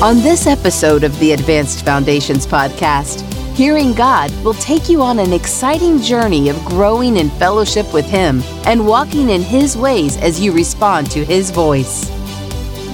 On 0.00 0.18
this 0.18 0.46
episode 0.46 1.02
of 1.02 1.18
the 1.18 1.32
Advanced 1.32 1.84
Foundations 1.84 2.46
podcast, 2.46 3.22
Hearing 3.56 3.92
God 3.94 4.30
will 4.44 4.54
take 4.54 4.88
you 4.88 5.02
on 5.02 5.18
an 5.18 5.32
exciting 5.32 6.00
journey 6.00 6.48
of 6.50 6.64
growing 6.66 7.16
in 7.16 7.28
fellowship 7.30 7.92
with 7.92 8.04
Him 8.04 8.40
and 8.64 8.86
walking 8.86 9.28
in 9.28 9.42
His 9.42 9.76
ways 9.76 10.16
as 10.18 10.40
you 10.40 10.52
respond 10.52 11.10
to 11.10 11.24
His 11.24 11.50
voice. 11.50 12.08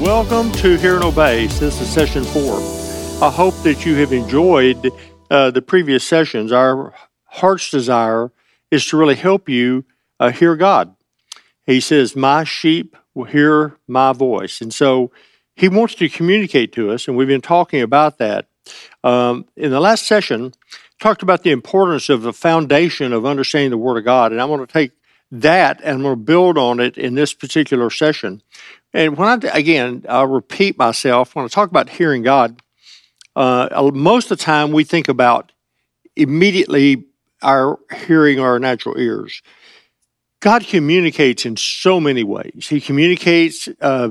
Welcome 0.01 0.51
to 0.53 0.79
Hear 0.79 0.95
and 0.95 1.05
Obey. 1.05 1.49
This 1.49 1.79
is 1.79 1.91
session 1.91 2.25
four. 2.25 2.57
I 3.21 3.31
hope 3.31 3.55
that 3.65 3.85
you 3.85 3.97
have 3.97 4.15
enjoyed 4.15 4.91
uh, 5.31 5.51
the 5.51 5.61
previous 5.61 6.05
sessions. 6.05 6.53
Our 6.53 6.95
heart's 7.27 7.71
desire 7.71 8.33
is 8.71 8.87
to 8.87 8.97
really 8.97 9.17
help 9.17 9.51
you 9.51 9.85
uh, 10.19 10.31
hear 10.31 10.57
God. 10.57 10.97
He 11.67 11.81
says, 11.81 12.17
My 12.17 12.45
sheep 12.45 12.97
will 13.13 13.25
hear 13.25 13.77
my 13.87 14.15
voice. 14.15 14.63
And 14.63 14.73
so 14.73 15.13
he 15.55 15.69
wants 15.69 15.95
to 15.97 16.09
communicate 16.09 16.73
to 16.73 16.91
us, 16.91 17.07
and 17.09 17.17
we've 17.17 17.29
been 17.29 17.41
talking 17.41 17.83
about 17.83 18.19
that. 18.19 18.47
Um, 19.03 19.47
in 19.57 19.71
the 19.71 19.81
last 19.81 20.07
session, 20.07 20.53
talked 21.01 21.23
about 21.23 21.43
the 21.43 21.51
importance 21.51 22.09
of 22.09 22.23
the 22.23 22.33
foundation 22.33 23.13
of 23.13 23.27
understanding 23.27 23.71
the 23.71 23.79
Word 23.79 23.99
of 23.99 24.05
God, 24.05 24.33
and 24.33 24.41
I 24.41 24.47
want 24.47 24.67
to 24.67 24.73
take 24.73 24.93
that 25.41 25.81
and 25.81 25.97
I'm 25.97 26.03
going 26.03 26.15
to 26.15 26.25
build 26.25 26.59
on 26.59 26.81
it 26.81 26.97
in 26.97 27.15
this 27.15 27.35
particular 27.35 27.91
session. 27.91 28.43
And 28.93 29.17
when 29.17 29.29
I 29.29 29.49
again, 29.49 30.05
I'll 30.09 30.27
repeat 30.27 30.79
myself 30.79 31.35
when 31.35 31.45
I 31.45 31.49
talk 31.49 31.71
about 31.71 31.89
hearing 31.89 32.23
God. 32.23 32.63
Uh, 33.35 33.91
most 33.93 34.31
of 34.31 34.39
the 34.39 34.45
time, 34.45 34.71
we 34.71 34.85
think 34.85 35.09
about 35.09 35.51
immediately 36.15 37.05
our 37.43 37.81
hearing 38.07 38.39
our 38.39 38.61
natural 38.61 38.97
ears. 38.99 39.43
God 40.39 40.65
communicates 40.67 41.45
in 41.45 41.57
so 41.57 41.99
many 41.99 42.23
ways. 42.23 42.69
He 42.69 42.81
communicates 42.81 43.69
uh, 43.81 44.11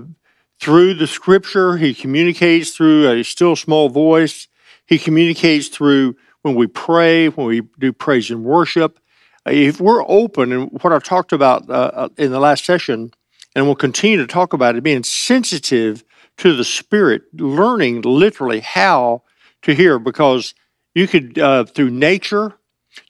through 0.59 0.93
the 0.95 1.07
scripture, 1.07 1.77
he 1.77 1.93
communicates 1.93 2.71
through 2.71 3.09
a 3.09 3.23
still 3.23 3.55
small 3.55 3.89
voice. 3.89 4.47
He 4.85 4.97
communicates 4.97 5.67
through 5.67 6.15
when 6.41 6.55
we 6.55 6.67
pray, 6.67 7.29
when 7.29 7.47
we 7.47 7.61
do 7.79 7.91
praise 7.91 8.29
and 8.29 8.43
worship. 8.43 8.99
If 9.45 9.81
we're 9.81 10.03
open, 10.07 10.51
and 10.51 10.71
what 10.81 10.93
I've 10.93 11.03
talked 11.03 11.33
about 11.33 11.69
uh, 11.69 11.91
uh, 11.93 12.09
in 12.17 12.31
the 12.31 12.39
last 12.39 12.63
session, 12.63 13.11
and 13.55 13.65
we'll 13.65 13.75
continue 13.75 14.17
to 14.17 14.27
talk 14.27 14.53
about 14.53 14.75
it, 14.75 14.83
being 14.83 15.03
sensitive 15.03 16.03
to 16.37 16.55
the 16.55 16.63
Spirit, 16.63 17.23
learning 17.33 18.01
literally 18.01 18.61
how 18.61 19.23
to 19.63 19.75
hear, 19.75 19.99
because 19.99 20.53
you 20.95 21.07
could, 21.07 21.37
uh, 21.37 21.65
through 21.65 21.91
nature, 21.91 22.53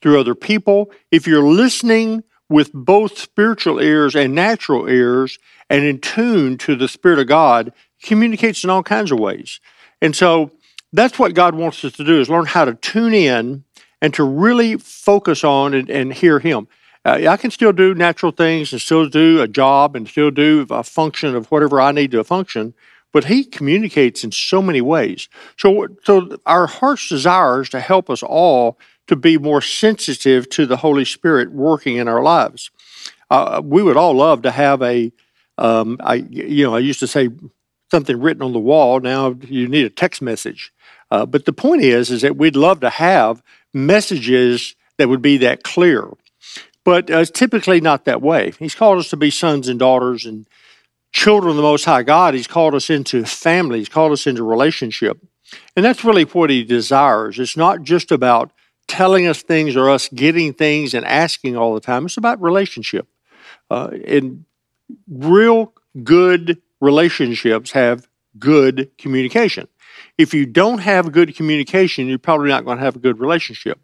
through 0.02 0.20
other 0.20 0.36
people, 0.36 0.92
if 1.12 1.28
you're 1.28 1.44
listening 1.44 2.24
with 2.50 2.72
both 2.74 3.18
spiritual 3.18 3.80
ears 3.80 4.16
and 4.16 4.36
natural 4.36 4.88
ears 4.88 5.40
and 5.70 5.84
in 5.84 6.00
tune 6.00 6.58
to 6.60 6.76
the 6.76 6.88
Spirit 6.88 7.20
of 7.20 7.28
God, 7.28 7.74
communicates 8.02 8.64
in 8.64 8.70
all 8.70 8.84
kinds 8.84 9.12
of 9.12 9.20
ways. 9.20 9.60
And 10.02 10.16
so 10.16 10.52
that's 10.92 11.18
what 11.18 11.34
God 11.34 11.56
wants 11.56 11.84
us 11.84 11.94
to 11.94 12.04
do 12.04 12.20
is 12.22 12.30
learn 12.30 12.46
how 12.46 12.66
to 12.66 12.76
tune 12.76 13.14
in 13.14 13.64
and 14.02 14.14
to 14.14 14.24
really 14.24 14.78
focus 14.78 15.44
on 15.44 15.74
and, 15.74 15.90
and 15.90 16.14
hear 16.14 16.40
Him. 16.40 16.68
Uh, 17.06 17.26
I 17.28 17.38
can 17.38 17.52
still 17.52 17.74
do 17.74 17.96
natural 17.96 18.32
things 18.32 18.72
and 18.72 18.82
still 18.82 19.08
do 19.10 19.42
a 19.42 19.48
job 19.48 19.96
and 19.96 20.08
still 20.08 20.32
do 20.32 20.66
a 20.70 20.84
function 20.84 21.36
of 21.36 21.48
whatever 21.52 21.82
I 21.82 21.92
need 21.92 22.12
to 22.12 22.24
function, 22.24 22.74
but 23.12 23.26
He 23.26 23.44
communicates 23.44 24.24
in 24.24 24.32
so 24.32 24.62
many 24.62 24.82
ways. 24.82 25.30
So, 25.58 25.88
so 26.04 26.38
our 26.46 26.68
heart's 26.68 27.10
desire 27.10 27.62
is 27.62 27.70
to 27.70 27.80
help 27.80 28.10
us 28.10 28.22
all 28.22 28.78
to 29.08 29.16
be 29.16 29.38
more 29.38 29.62
sensitive 29.62 30.50
to 30.50 30.66
the 30.66 30.78
Holy 30.78 31.06
Spirit 31.06 31.52
working 31.52 31.98
in 31.98 32.08
our 32.08 32.22
lives. 32.22 32.72
Uh, 33.30 33.62
we 33.64 33.84
would 33.84 33.98
all 33.98 34.14
love 34.14 34.44
to 34.44 34.52
have 34.52 34.82
a, 34.82 35.12
um, 35.58 35.98
I, 36.02 36.16
you 36.16 36.66
know, 36.66 36.76
I 36.76 36.80
used 36.80 37.00
to 37.02 37.08
say 37.08 37.30
something 37.92 38.20
written 38.20 38.44
on 38.44 38.54
the 38.54 38.60
wall. 38.60 39.00
Now 39.00 39.36
you 39.42 39.68
need 39.68 39.86
a 39.86 39.90
text 39.90 40.22
message. 40.22 40.72
Uh, 41.12 41.26
but 41.26 41.46
the 41.46 41.54
point 41.54 41.84
is, 41.84 42.10
is 42.10 42.22
that 42.22 42.38
we'd 42.38 42.56
love 42.56 42.80
to 42.80 42.90
have 42.90 43.44
messages 43.74 44.76
that 44.98 45.10
would 45.10 45.22
be 45.22 45.38
that 45.38 45.64
clear. 45.64 46.10
But 46.84 47.10
uh, 47.10 47.20
it's 47.20 47.32
typically 47.32 47.82
not 47.82 48.06
that 48.06 48.22
way. 48.22 48.54
He's 48.60 48.76
called 48.76 49.00
us 49.00 49.10
to 49.10 49.18
be 49.18 49.30
sons 49.30 49.68
and 49.68 49.80
daughters 49.80 50.26
and 50.26 50.48
children 51.12 51.52
of 51.52 51.56
the 51.58 51.62
Most 51.62 51.86
High 51.86 52.04
God. 52.04 52.34
He's 52.34 52.48
called 52.48 52.76
us 52.76 52.90
into 52.90 53.26
family. 53.26 53.80
He's 53.80 53.90
called 53.90 54.12
us 54.12 54.28
into 54.28 54.44
relationship. 54.44 55.20
And 55.76 55.86
that's 55.86 56.04
really 56.04 56.24
what 56.24 56.50
he 56.50 56.64
desires. 56.64 57.40
It's 57.40 57.58
not 57.58 57.84
just 57.84 58.12
about 58.12 58.52
telling 58.88 59.28
us 59.28 59.42
things 59.42 59.76
or 59.76 59.90
us 59.90 60.10
getting 60.10 60.54
things 60.54 60.94
and 60.94 61.06
asking 61.06 61.58
all 61.58 61.74
the 61.74 61.80
time. 61.80 62.06
It's 62.06 62.18
about 62.18 62.42
relationship. 62.42 63.08
Uh, 63.70 63.92
and 64.06 64.46
real 65.10 65.74
good 66.04 66.62
relationships 66.82 67.72
have 67.72 68.08
good 68.38 68.90
communication. 68.98 69.68
If 70.18 70.34
you 70.34 70.46
don't 70.46 70.80
have 70.80 71.12
good 71.12 71.36
communication, 71.36 72.08
you're 72.08 72.20
probably 72.20 72.50
not 72.50 72.66
going 72.66 72.78
to 72.78 72.84
have 72.84 72.96
a 72.96 73.00
good 73.00 73.20
relationship. 73.20 73.80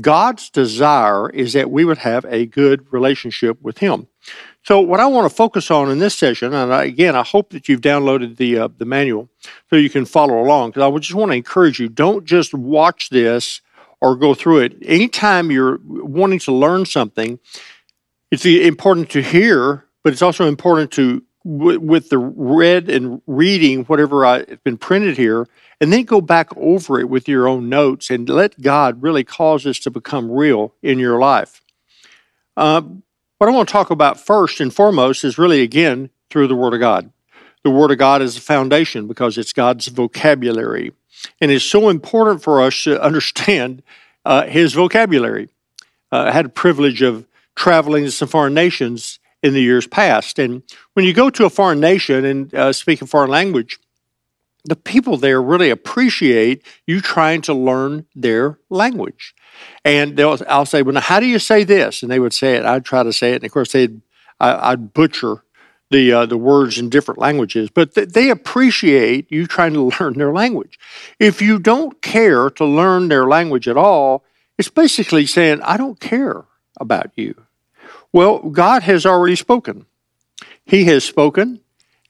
God's 0.00 0.50
desire 0.50 1.30
is 1.30 1.54
that 1.54 1.70
we 1.70 1.84
would 1.84 1.98
have 1.98 2.24
a 2.26 2.46
good 2.46 2.86
relationship 2.92 3.60
with 3.62 3.78
Him. 3.78 4.06
So, 4.62 4.80
what 4.80 5.00
I 5.00 5.06
want 5.06 5.28
to 5.28 5.34
focus 5.34 5.70
on 5.70 5.90
in 5.90 5.98
this 5.98 6.14
session, 6.14 6.52
and 6.52 6.72
again, 6.72 7.16
I 7.16 7.22
hope 7.22 7.50
that 7.50 7.68
you've 7.68 7.80
downloaded 7.80 8.36
the 8.36 8.58
uh, 8.58 8.68
the 8.76 8.84
manual 8.84 9.28
so 9.70 9.76
you 9.76 9.90
can 9.90 10.04
follow 10.04 10.40
along. 10.40 10.70
Because 10.70 10.82
I 10.82 10.98
just 10.98 11.14
want 11.14 11.32
to 11.32 11.36
encourage 11.36 11.80
you: 11.80 11.88
don't 11.88 12.24
just 12.24 12.52
watch 12.52 13.08
this 13.08 13.62
or 14.00 14.16
go 14.16 14.34
through 14.34 14.58
it. 14.60 14.76
Anytime 14.82 15.50
you're 15.50 15.80
wanting 15.84 16.38
to 16.40 16.52
learn 16.52 16.86
something, 16.86 17.38
it's 18.30 18.44
important 18.44 19.10
to 19.10 19.22
hear, 19.22 19.84
but 20.04 20.12
it's 20.12 20.22
also 20.22 20.46
important 20.46 20.92
to 20.92 21.22
with 21.44 22.10
the 22.10 22.18
read 22.18 22.90
and 22.90 23.22
reading 23.26 23.84
whatever 23.84 24.26
I, 24.26 24.38
has 24.38 24.58
been 24.64 24.76
printed 24.76 25.16
here, 25.16 25.46
and 25.80 25.92
then 25.92 26.04
go 26.04 26.20
back 26.20 26.54
over 26.56 27.00
it 27.00 27.08
with 27.08 27.26
your 27.26 27.48
own 27.48 27.68
notes 27.68 28.10
and 28.10 28.28
let 28.28 28.60
God 28.60 29.02
really 29.02 29.24
cause 29.24 29.64
this 29.64 29.78
to 29.80 29.90
become 29.90 30.30
real 30.30 30.74
in 30.82 30.98
your 30.98 31.18
life. 31.18 31.62
Uh, 32.56 32.82
what 33.38 33.48
I 33.48 33.52
want 33.52 33.68
to 33.68 33.72
talk 33.72 33.90
about 33.90 34.20
first 34.20 34.60
and 34.60 34.74
foremost 34.74 35.24
is 35.24 35.38
really, 35.38 35.62
again, 35.62 36.10
through 36.28 36.48
the 36.48 36.56
Word 36.56 36.74
of 36.74 36.80
God. 36.80 37.10
The 37.62 37.70
Word 37.70 37.92
of 37.92 37.98
God 37.98 38.20
is 38.20 38.34
the 38.34 38.40
foundation 38.40 39.06
because 39.06 39.38
it's 39.38 39.52
God's 39.52 39.86
vocabulary. 39.86 40.92
And 41.40 41.50
it's 41.50 41.64
so 41.64 41.88
important 41.88 42.42
for 42.42 42.62
us 42.62 42.84
to 42.84 43.00
understand 43.02 43.82
uh, 44.24 44.46
His 44.46 44.74
vocabulary. 44.74 45.48
Uh, 46.10 46.24
I 46.28 46.32
had 46.32 46.46
a 46.46 46.50
privilege 46.50 47.02
of 47.02 47.26
traveling 47.54 48.04
to 48.04 48.10
some 48.10 48.28
foreign 48.28 48.54
nations 48.54 49.18
in 49.42 49.54
the 49.54 49.60
years 49.60 49.86
past. 49.86 50.38
And 50.38 50.62
when 50.94 51.04
you 51.04 51.12
go 51.12 51.30
to 51.30 51.44
a 51.44 51.50
foreign 51.50 51.80
nation 51.80 52.24
and 52.24 52.54
uh, 52.54 52.72
speak 52.72 53.02
a 53.02 53.06
foreign 53.06 53.30
language, 53.30 53.78
the 54.64 54.76
people 54.76 55.16
there 55.16 55.40
really 55.40 55.70
appreciate 55.70 56.62
you 56.86 57.00
trying 57.00 57.40
to 57.42 57.54
learn 57.54 58.06
their 58.14 58.58
language. 58.68 59.34
And 59.84 60.16
they'll, 60.16 60.38
I'll 60.48 60.66
say, 60.66 60.82
well, 60.82 61.00
how 61.00 61.20
do 61.20 61.26
you 61.26 61.38
say 61.38 61.64
this? 61.64 62.02
And 62.02 62.10
they 62.10 62.18
would 62.18 62.32
say 62.32 62.56
it. 62.56 62.64
I'd 62.64 62.84
try 62.84 63.02
to 63.02 63.12
say 63.12 63.32
it. 63.32 63.36
And 63.36 63.44
of 63.44 63.52
course, 63.52 63.72
they'd, 63.72 64.00
I, 64.40 64.70
would 64.70 64.92
butcher 64.92 65.42
the, 65.90 66.12
uh, 66.12 66.26
the 66.26 66.36
words 66.36 66.78
in 66.78 66.90
different 66.90 67.18
languages, 67.18 67.70
but 67.70 67.94
th- 67.94 68.10
they 68.10 68.30
appreciate 68.30 69.30
you 69.30 69.46
trying 69.46 69.72
to 69.72 69.90
learn 70.00 70.14
their 70.14 70.32
language. 70.32 70.78
If 71.18 71.40
you 71.40 71.58
don't 71.58 72.00
care 72.02 72.50
to 72.50 72.64
learn 72.64 73.08
their 73.08 73.26
language 73.26 73.68
at 73.68 73.76
all, 73.76 74.24
it's 74.58 74.68
basically 74.68 75.26
saying, 75.26 75.62
I 75.62 75.76
don't 75.76 76.00
care 76.00 76.44
about 76.80 77.12
you. 77.16 77.34
Well, 78.12 78.38
God 78.38 78.82
has 78.82 79.06
already 79.06 79.36
spoken. 79.36 79.86
He 80.64 80.84
has 80.84 81.04
spoken 81.04 81.60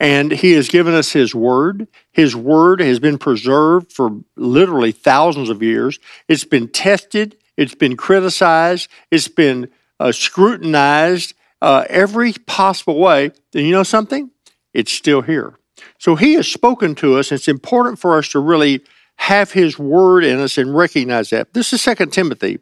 and 0.00 0.32
He 0.32 0.52
has 0.52 0.68
given 0.68 0.94
us 0.94 1.12
His 1.12 1.34
Word. 1.34 1.88
His 2.12 2.34
Word 2.34 2.80
has 2.80 2.98
been 2.98 3.18
preserved 3.18 3.92
for 3.92 4.20
literally 4.36 4.92
thousands 4.92 5.50
of 5.50 5.62
years. 5.62 5.98
It's 6.28 6.44
been 6.44 6.68
tested, 6.68 7.36
it's 7.56 7.74
been 7.74 7.96
criticized, 7.96 8.88
it's 9.10 9.28
been 9.28 9.70
uh, 10.00 10.12
scrutinized 10.12 11.34
uh, 11.60 11.84
every 11.88 12.32
possible 12.32 12.98
way. 12.98 13.32
And 13.54 13.66
you 13.66 13.72
know 13.72 13.82
something? 13.82 14.30
It's 14.72 14.92
still 14.92 15.22
here. 15.22 15.54
So 15.98 16.16
He 16.16 16.34
has 16.34 16.48
spoken 16.48 16.94
to 16.96 17.18
us. 17.18 17.32
It's 17.32 17.48
important 17.48 17.98
for 17.98 18.16
us 18.16 18.28
to 18.30 18.38
really 18.38 18.82
have 19.16 19.52
His 19.52 19.78
Word 19.78 20.24
in 20.24 20.38
us 20.38 20.58
and 20.58 20.76
recognize 20.76 21.30
that. 21.30 21.54
This 21.54 21.72
is 21.72 21.82
2 21.82 22.06
Timothy 22.06 22.60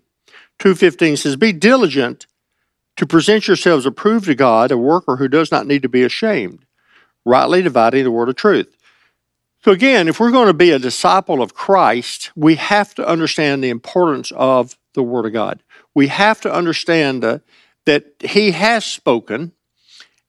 2.15 0.59 1.19
says, 1.19 1.37
Be 1.37 1.53
diligent 1.53 2.27
to 2.97 3.07
present 3.07 3.47
yourselves 3.47 3.85
approved 3.85 4.27
to 4.27 4.35
God, 4.35 4.71
a 4.71 4.79
worker 4.79 5.17
who 5.17 5.29
does 5.29 5.53
not 5.53 5.67
need 5.67 5.83
to 5.83 5.89
be 5.89 6.03
ashamed, 6.03 6.65
rightly 7.25 7.63
dividing 7.63 8.05
the 8.05 8.11
word 8.11 8.29
of 8.29 8.37
truth. 8.37 8.75
So, 9.63 9.73
again, 9.73 10.09
if 10.09 10.21
we're 10.21 10.31
going 10.31 10.47
to 10.47 10.55
be 10.55 10.71
a 10.71 10.79
disciple 10.79 11.43
of 11.43 11.55
Christ, 11.55 12.31
we 12.37 12.55
have 12.55 12.95
to 12.95 13.07
understand 13.07 13.63
the 13.63 13.69
importance 13.69 14.31
of 14.33 14.79
the 14.95 15.03
Word 15.03 15.27
of 15.27 15.33
God. 15.33 15.61
We 15.93 16.07
have 16.07 16.41
to 16.43 16.53
understand 16.53 17.25
uh, 17.25 17.41
that 17.87 18.05
He 18.21 18.51
has 18.53 18.85
spoken, 18.85 19.53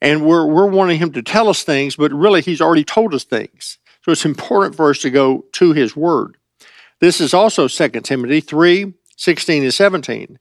and 0.02 0.26
we're, 0.26 0.46
we're 0.46 0.70
wanting 0.70 1.00
Him 1.00 1.12
to 1.14 1.22
tell 1.22 1.50
us 1.50 1.64
things, 1.64 1.96
but 1.96 2.12
really 2.12 2.42
He's 2.42 2.62
already 2.62 2.84
told 2.84 3.14
us 3.14 3.24
things. 3.24 3.78
So, 4.04 4.12
it's 4.12 4.26
important 4.26 4.76
for 4.76 4.90
us 4.90 5.00
to 5.00 5.10
go 5.10 5.46
to 5.54 5.74
His 5.74 5.96
Word. 5.96 6.38
This 7.00 7.22
is 7.22 7.34
also 7.34 7.68
2 7.68 7.90
Timothy 8.02 8.40
3 8.40 8.94
16 9.20 9.64
and 9.64 9.74
17. 9.74 10.40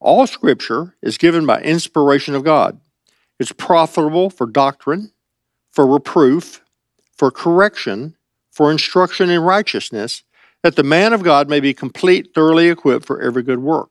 All 0.00 0.26
scripture 0.26 0.94
is 1.02 1.18
given 1.18 1.46
by 1.46 1.60
inspiration 1.60 2.34
of 2.34 2.44
God. 2.44 2.80
It's 3.38 3.52
profitable 3.52 4.30
for 4.30 4.46
doctrine, 4.46 5.12
for 5.70 5.86
reproof, 5.86 6.62
for 7.16 7.30
correction, 7.30 8.16
for 8.50 8.70
instruction 8.70 9.28
in 9.30 9.40
righteousness, 9.40 10.22
that 10.62 10.76
the 10.76 10.82
man 10.82 11.12
of 11.12 11.22
God 11.22 11.48
may 11.48 11.60
be 11.60 11.74
complete, 11.74 12.34
thoroughly 12.34 12.68
equipped 12.68 13.06
for 13.06 13.20
every 13.20 13.42
good 13.42 13.58
work. 13.58 13.90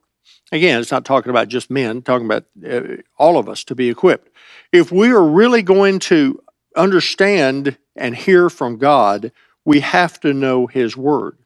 Again, 0.51 0.80
it's 0.80 0.92
not 0.92 1.06
talking 1.06 1.31
about 1.31 1.47
just 1.47 1.71
men, 1.71 2.01
talking 2.01 2.25
about 2.25 2.45
uh, 2.68 3.01
all 3.18 3.38
of 3.38 3.50
us 3.50 3.63
to 3.65 3.75
be 3.75 3.89
equipped. 3.89 4.30
If 4.71 4.92
we 4.92 5.09
are 5.09 5.24
really 5.24 5.63
going 5.63 6.00
to 6.00 6.42
understand 6.75 7.77
and 7.95 8.15
hear 8.15 8.50
from 8.50 8.77
God, 8.77 9.31
we 9.63 9.80
have 9.80 10.19
to 10.19 10.33
know 10.33 10.68
His 10.68 10.95
Word. 10.95 11.38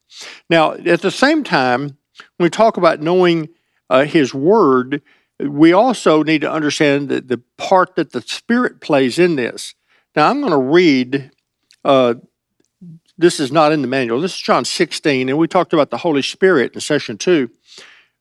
Now, 0.50 0.74
at 0.74 1.02
the 1.02 1.12
same 1.12 1.44
time, 1.44 1.98
when 2.38 2.46
we 2.46 2.50
talk 2.50 2.76
about 2.76 3.00
knowing 3.00 3.50
uh, 3.90 4.04
His 4.04 4.34
Word, 4.34 5.02
we 5.40 5.72
also 5.72 6.22
need 6.22 6.42
to 6.42 6.52
understand 6.52 7.08
the, 7.08 7.22
the 7.22 7.42
part 7.58 7.96
that 7.96 8.12
the 8.12 8.22
Spirit 8.22 8.82
plays 8.82 9.18
in 9.18 9.38
this. 9.38 9.76
Now, 10.16 10.30
I'm 10.30 10.42
going 10.42 10.52
to 10.52 10.58
read, 10.58 11.32
uh, 11.86 12.16
this 13.18 13.40
is 13.40 13.52
not 13.52 13.72
in 13.72 13.82
the 13.82 13.88
manual, 13.88 14.20
this 14.20 14.34
is 14.34 14.42
John 14.42 14.66
16, 14.66 15.30
and 15.30 15.38
we 15.38 15.48
talked 15.48 15.72
about 15.72 15.92
the 15.92 15.98
Holy 15.98 16.22
Spirit 16.22 16.74
in 16.74 16.82
session 16.82 17.18
two. 17.18 17.50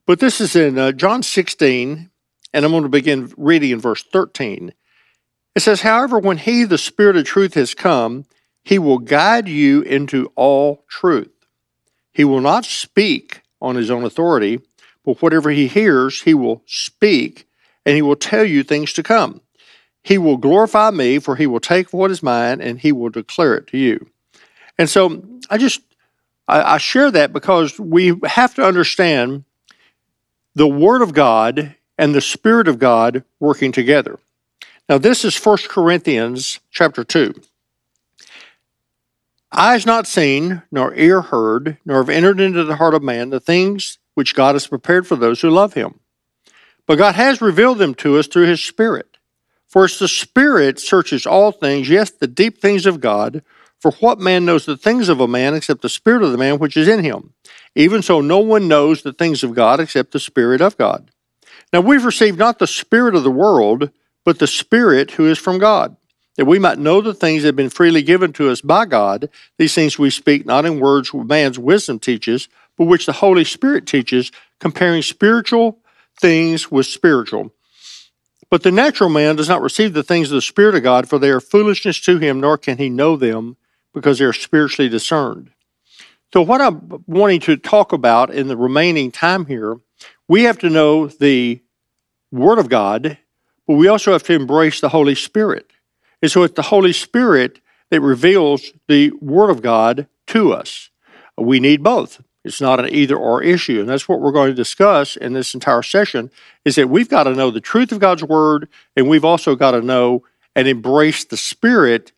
But 0.09 0.21
this 0.21 0.41
is 0.41 0.57
in 0.57 0.79
uh, 0.79 0.93
John 0.93 1.23
16, 1.23 2.09
and 2.55 2.65
I'm 2.65 2.71
going 2.71 2.83
to 2.83 2.89
begin 2.89 3.31
reading 3.37 3.73
in 3.73 3.79
verse 3.79 4.03
13. 4.03 4.73
It 5.55 5.61
says, 5.61 5.83
However, 5.83 6.19
when 6.19 6.39
He, 6.39 6.65
the 6.65 6.79
Spirit 6.79 7.19
of 7.19 7.27
truth, 7.27 7.53
has 7.53 7.75
come, 7.75 8.25
He 8.65 8.79
will 8.79 9.01
guide 9.01 9.49
you 9.49 9.83
into 9.83 10.33
all 10.35 10.87
truth. 10.89 11.29
He 12.11 12.25
will 12.25 12.41
not 12.41 12.65
speak 12.65 13.43
on 13.61 13.77
His 13.77 13.91
own 13.91 14.03
authority, 14.03 14.61
but 15.05 15.21
whatever 15.21 15.51
He 15.51 15.69
hears, 15.69 16.23
He 16.23 16.33
will 16.33 16.63
speak, 16.65 17.47
and 17.85 17.95
He 17.95 18.01
will 18.01 18.17
tell 18.17 18.45
you 18.45 18.63
things 18.63 18.95
to 18.95 19.03
come. 19.03 19.43
He 20.03 20.17
will 20.17 20.39
glorify 20.39 20.91
me, 20.91 21.19
for 21.19 21.37
He 21.37 21.47
will 21.47 21.61
take 21.61 21.93
what 21.93 22.11
is 22.11 22.23
mine, 22.23 22.63
and 22.63 22.81
He 22.81 22.93
will 22.93 23.11
declare 23.11 23.57
it 23.57 23.67
to 23.67 23.77
you. 23.77 24.09
And 24.79 24.89
so 24.89 25.23
I 25.51 25.59
just 25.59 25.83
I, 26.49 26.77
I 26.77 26.79
share 26.79 27.11
that 27.11 27.35
because 27.35 27.79
we 27.79 28.19
have 28.25 28.55
to 28.55 28.65
understand 28.65 29.45
the 30.59 30.67
Word 30.67 31.03
of 31.03 31.15
God 31.15 31.77
and 31.97 32.13
the 32.13 32.21
Spirit 32.21 32.67
of 32.67 32.81
God 32.81 33.23
working 33.39 33.71
together. 33.71 34.19
Now, 34.89 34.99
this 34.99 35.25
is 35.25 35.39
1 35.39 35.59
Corinthians 35.69 36.59
chapter 36.73 37.05
2. 37.05 37.33
Eyes 39.53 39.87
not 39.87 40.09
seen, 40.09 40.63
nor 40.73 40.93
ear 40.97 41.21
heard, 41.21 41.79
nor 41.85 41.99
have 41.99 42.11
entered 42.11 42.41
into 42.41 42.65
the 42.65 42.75
heart 42.75 42.95
of 42.95 43.05
man 43.05 43.31
the 43.31 43.39
things 43.39 43.99
which 44.15 44.35
God 44.35 44.57
has 44.57 44.67
prepared 44.67 45.07
for 45.07 45.15
those 45.15 45.41
who 45.41 45.49
love 45.49 45.75
him. 45.75 46.01
But 46.87 46.99
God 46.99 47.15
has 47.15 47.41
revealed 47.41 47.79
them 47.79 47.95
to 47.95 48.19
us 48.19 48.27
through 48.27 48.47
his 48.47 48.63
Spirit. 48.63 49.17
For 49.69 49.85
it's 49.85 50.01
the 50.01 50.09
Spirit 50.09 50.81
searches 50.81 51.25
all 51.25 51.53
things, 51.53 51.89
yes, 51.89 52.11
the 52.11 52.27
deep 52.27 52.61
things 52.61 52.85
of 52.85 53.01
God. 53.01 53.45
For 53.81 53.93
what 54.01 54.19
man 54.19 54.45
knows 54.45 54.67
the 54.67 54.77
things 54.77 55.09
of 55.09 55.21
a 55.21 55.29
man 55.29 55.55
except 55.55 55.83
the 55.83 55.89
Spirit 55.89 56.25
of 56.25 56.33
the 56.33 56.39
man 56.39 56.59
which 56.59 56.77
is 56.77 56.89
in 56.89 57.05
him? 57.05 57.33
Even 57.79 58.03
so, 58.03 58.21
no 58.21 58.41
one 58.41 58.67
knows 58.67 59.03
the 59.03 59.13
things 59.13 59.45
of 59.45 59.55
God 59.55 59.79
except 59.79 60.11
the 60.11 60.19
Spirit 60.19 60.61
of 60.61 60.77
God. 60.77 61.13
Now 61.73 61.81
we've 61.81 62.05
received 62.05 62.37
not 62.37 62.59
the 62.59 62.67
Spirit 62.67 63.15
of 63.15 63.23
the 63.23 63.31
world, 63.31 63.91
but 64.25 64.41
the 64.41 64.49
Spirit 64.49 65.13
who 65.13 65.27
is 65.27 65.39
from 65.39 65.59
God, 65.59 65.97
that 66.37 66.47
we 66.47 66.59
might 66.59 66.81
know 66.81 67.01
the 67.01 67.15
things 67.15 67.43
that 67.43 67.51
have 67.51 67.57
been 67.57 67.71
freely 67.71 68.03
given 68.03 68.33
to 68.33 68.51
us 68.51 68.61
by 68.61 68.85
God. 68.85 69.31
These 69.59 69.77
things 69.77 69.97
we 69.97 70.11
speak 70.11 70.45
not 70.45 70.67
in 70.67 70.81
words 70.81 71.15
man's 71.15 71.57
wisdom 71.57 72.01
teaches, 72.01 72.49
but 72.77 72.87
which 72.87 73.07
the 73.07 73.13
Holy 73.13 73.45
Spirit 73.45 73.87
teaches, 73.87 74.33
comparing 74.59 75.03
spiritual 75.03 75.79
things 76.21 76.73
with 76.73 76.87
spiritual. 76.87 77.53
But 78.51 78.65
the 78.65 78.73
natural 78.73 79.09
man 79.09 79.37
does 79.37 79.49
not 79.49 79.63
receive 79.63 79.93
the 79.93 80.03
things 80.03 80.33
of 80.33 80.35
the 80.35 80.43
Spirit 80.43 80.75
of 80.75 80.83
God, 80.83 81.09
for 81.09 81.21
they 81.21 81.31
are 81.31 81.41
foolishness 81.41 82.01
to 82.01 82.19
him, 82.19 82.41
nor 82.41 82.59
can 82.59 82.79
he 82.79 82.91
know 82.91 83.15
them, 83.15 83.57
because 83.95 84.19
they 84.19 84.25
are 84.25 84.33
spiritually 84.33 84.89
discerned. 84.89 85.53
So, 86.33 86.43
what 86.43 86.61
I'm 86.61 87.03
wanting 87.07 87.41
to 87.41 87.57
talk 87.57 87.93
about 87.93 88.33
in 88.33 88.49
the 88.49 88.57
remaining 88.57 89.11
time 89.11 89.47
here, 89.47 89.79
we 90.29 90.43
have 90.43 90.59
to 90.59 90.69
know 90.69 91.07
the 91.07 91.63
Word 92.31 92.59
of 92.59 92.69
God, 92.69 93.17
but 93.67 93.75
we 93.75 93.89
also 93.89 94.13
have 94.13 94.23
to 94.25 94.35
embrace 94.35 94.81
the 94.81 94.91
Holy 94.91 95.15
Spirit. 95.15 95.71
And 96.21 96.31
so, 96.31 96.43
it's 96.43 96.55
the 96.55 96.63
Holy 96.63 96.93
Spirit 96.93 97.61
that 97.91 98.03
reveals 98.03 98.73
the 98.89 99.13
Word 99.23 99.49
of 99.49 99.63
God 99.63 100.07
to 100.29 100.53
us. 100.53 100.91
We 101.39 101.61
need 101.61 101.83
both. 101.83 102.21
It's 102.45 102.61
not 102.61 102.81
an 102.81 102.93
either 102.93 103.17
or 103.17 103.43
issue. 103.43 103.81
And 103.81 103.89
that's 103.89 104.09
what 104.09 104.21
we're 104.21 104.33
going 104.33 104.51
to 104.51 104.55
discuss 104.55 105.17
in 105.17 105.33
this 105.33 105.55
entire 105.55 105.83
session 105.83 106.31
is 106.65 106.77
that 106.77 106.89
we've 106.89 107.09
got 107.09 107.25
to 107.25 107.35
know 107.35 107.51
the 107.51 107.61
truth 107.61 107.93
of 107.93 108.01
God's 108.01 108.25
word 108.25 108.69
and 108.97 109.09
we've 109.09 109.25
also 109.25 109.55
got 109.57 109.73
to 109.73 109.83
know 109.83 110.25
and 110.55 110.69
embrace 110.69 111.25
the 111.25 111.37
spirit 111.37 112.13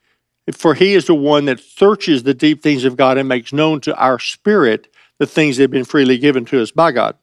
for 0.55 0.75
he 0.75 0.95
is 0.95 1.07
the 1.07 1.15
one 1.15 1.47
that 1.47 1.61
searches 1.61 2.23
the 2.23 2.35
deep 2.35 2.63
things 2.63 2.85
of 2.85 2.97
God 2.97 3.19
and 3.19 3.29
makes 3.29 3.53
known 3.53 3.81
to 3.83 3.97
our 3.97 4.19
spirit 4.19 4.93
the 5.19 5.27
things 5.27 5.57
that 5.57 5.65
have 5.65 5.71
been 5.71 5.85
freely 5.85 6.19
given 6.19 6.45
to 6.47 6.63
us 6.63 6.71
by 6.71 6.93
God. 6.93 7.17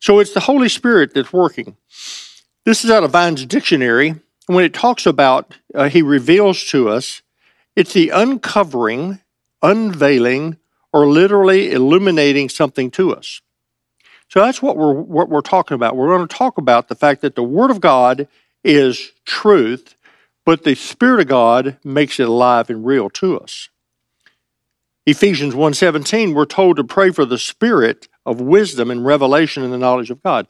So 0.00 0.18
it's 0.18 0.32
the 0.32 0.40
Holy 0.40 0.68
Spirit 0.68 1.14
that's 1.14 1.32
working. 1.32 1.76
This 2.64 2.84
is 2.84 2.90
out 2.90 3.04
of 3.04 3.10
Vine's 3.10 3.44
dictionary. 3.46 4.08
And 4.08 4.56
when 4.56 4.64
it 4.64 4.74
talks 4.74 5.06
about 5.06 5.56
uh, 5.74 5.88
he 5.88 6.02
reveals 6.02 6.64
to 6.70 6.88
us, 6.88 7.22
it's 7.76 7.92
the 7.92 8.10
uncovering, 8.10 9.20
unveiling, 9.62 10.58
or 10.92 11.06
literally 11.06 11.72
illuminating 11.72 12.48
something 12.48 12.90
to 12.92 13.14
us. 13.14 13.40
So 14.28 14.40
that's 14.40 14.62
what 14.62 14.76
we're 14.76 14.92
what 14.92 15.28
we're 15.28 15.40
talking 15.40 15.74
about. 15.74 15.96
We're 15.96 16.16
going 16.16 16.26
to 16.26 16.34
talk 16.34 16.58
about 16.58 16.88
the 16.88 16.94
fact 16.94 17.20
that 17.22 17.34
the 17.34 17.42
Word 17.42 17.70
of 17.70 17.80
God 17.80 18.26
is 18.62 19.12
truth 19.24 19.96
but 20.44 20.64
the 20.64 20.74
Spirit 20.74 21.20
of 21.20 21.28
God 21.28 21.78
makes 21.84 22.20
it 22.20 22.28
alive 22.28 22.70
and 22.70 22.84
real 22.84 23.10
to 23.10 23.38
us. 23.38 23.70
Ephesians 25.06 25.54
1:17 25.54 26.34
we're 26.34 26.46
told 26.46 26.76
to 26.76 26.84
pray 26.84 27.10
for 27.10 27.26
the 27.26 27.38
spirit 27.38 28.08
of 28.24 28.40
wisdom 28.40 28.90
and 28.90 29.04
revelation 29.04 29.62
in 29.62 29.70
the 29.70 29.78
knowledge 29.78 30.10
of 30.10 30.22
God. 30.22 30.46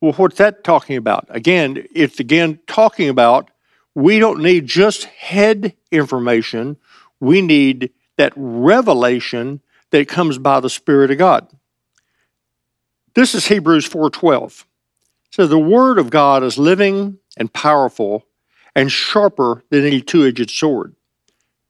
Well, 0.00 0.12
what's 0.14 0.38
that 0.38 0.64
talking 0.64 0.96
about? 0.96 1.26
Again, 1.28 1.86
it's 1.94 2.20
again 2.20 2.58
talking 2.66 3.08
about 3.08 3.50
we 3.94 4.18
don't 4.18 4.42
need 4.42 4.66
just 4.66 5.04
head 5.04 5.74
information, 5.90 6.76
we 7.20 7.40
need 7.40 7.90
that 8.16 8.32
revelation 8.36 9.60
that 9.90 10.08
comes 10.08 10.38
by 10.38 10.60
the 10.60 10.70
Spirit 10.70 11.10
of 11.10 11.18
God. 11.18 11.48
This 13.14 13.34
is 13.34 13.46
Hebrews 13.46 13.86
4:12. 13.86 14.66
So 15.30 15.46
the 15.46 15.58
word 15.58 15.98
of 15.98 16.08
God 16.10 16.42
is 16.42 16.56
living 16.56 17.18
and 17.36 17.52
powerful 17.52 18.24
and 18.76 18.92
sharper 18.92 19.64
than 19.70 19.86
any 19.86 20.02
two 20.02 20.24
edged 20.26 20.50
sword, 20.50 20.94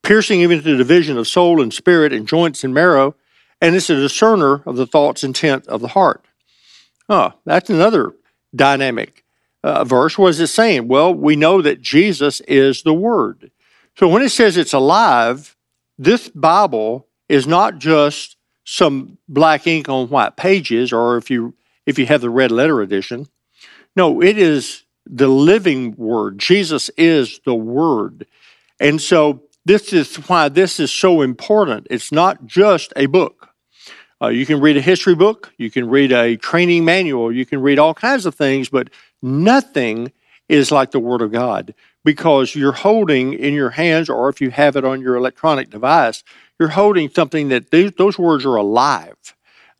piercing 0.03 0.41
even 0.41 0.59
to 0.59 0.71
the 0.71 0.77
division 0.77 1.17
of 1.17 1.29
soul 1.29 1.63
and 1.63 1.73
spirit 1.73 2.13
and 2.13 2.27
joints 2.29 2.65
and 2.65 2.75
marrow, 2.75 3.15
and 3.61 3.77
it's 3.77 3.89
a 3.89 3.95
discerner 3.95 4.63
of 4.67 4.77
the 4.77 4.87
thoughts 4.87 5.23
intent 5.25 5.67
of 5.69 5.81
the 5.81 5.89
heart. 5.89 6.27
Oh, 7.09 7.33
that's 7.45 7.71
another 7.71 8.13
dynamic 8.55 9.25
uh, 9.63 9.85
verse. 9.85 10.19
What 10.19 10.31
is 10.31 10.41
it 10.41 10.49
saying? 10.49 10.89
Well, 10.89 11.15
we 11.15 11.37
know 11.37 11.63
that 11.63 11.81
Jesus 11.81 12.41
is 12.43 12.83
the 12.83 12.93
Word. 12.93 13.53
So 13.97 14.09
when 14.09 14.23
it 14.23 14.31
says 14.31 14.57
it's 14.57 14.75
alive, 14.75 15.57
this 15.97 16.29
Bible 16.29 17.07
is 17.29 17.47
not 17.47 17.79
just 17.79 18.37
some 18.65 19.17
black 19.29 19.69
ink 19.69 19.89
on 19.89 20.09
white 20.09 20.37
pages, 20.37 20.93
or 20.93 21.17
if 21.17 21.31
you 21.31 21.55
if 21.87 22.01
you 22.01 22.07
have 22.07 22.21
the 22.21 22.31
red 22.31 22.51
letter 22.51 22.83
edition. 22.83 23.29
No, 23.95 24.21
it 24.21 24.37
is 24.37 24.83
the 25.07 25.29
living 25.29 25.95
word. 25.97 26.39
Jesus 26.39 26.91
is 26.97 27.41
the 27.45 27.55
word. 27.55 28.27
And 28.81 29.01
so 29.01 29.43
this 29.65 29.93
is 29.93 30.17
why 30.29 30.49
this 30.49 30.79
is 30.79 30.93
so 30.93 31.23
important. 31.23 31.87
It's 31.91 32.13
not 32.13 32.47
just 32.47 32.93
a 32.97 33.07
book. 33.07 33.51
Uh, 34.21 34.29
you 34.29 34.47
can 34.47 34.61
read 34.61 34.77
a 34.77 34.81
history 34.81 35.15
book, 35.15 35.53
you 35.59 35.71
can 35.71 35.89
read 35.91 36.11
a 36.11 36.37
training 36.37 36.87
manual, 36.87 37.31
you 37.31 37.45
can 37.45 37.61
read 37.61 37.79
all 37.79 37.93
kinds 37.93 38.25
of 38.25 38.35
things, 38.35 38.71
but 38.71 38.89
nothing 39.21 40.11
is 40.49 40.71
like 40.71 40.91
the 40.91 41.01
Word 41.01 41.21
of 41.21 41.33
God 41.33 41.75
because 42.03 42.55
you're 42.55 42.73
holding 42.73 43.35
in 43.35 43.53
your 43.53 43.71
hands, 43.71 44.09
or 44.09 44.31
if 44.31 44.41
you 44.41 44.51
have 44.51 44.77
it 44.77 44.85
on 44.85 45.03
your 45.03 45.17
electronic 45.17 45.69
device, 45.69 46.25
you're 46.59 46.69
holding 46.69 47.11
something 47.11 47.49
that 47.49 47.71
these, 47.71 47.93
those 47.93 48.19
words 48.19 48.47
are 48.47 48.57
alive. 48.57 49.17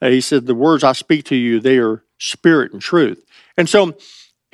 Uh, 0.03 0.09
he 0.09 0.21
said, 0.21 0.45
The 0.45 0.55
words 0.55 0.85
I 0.85 0.93
speak 0.93 1.25
to 1.27 1.37
you, 1.37 1.61
they 1.61 1.79
are 1.79 2.03
spirit 2.19 2.73
and 2.73 2.83
truth. 2.83 3.25
And 3.57 3.69
so 3.69 3.97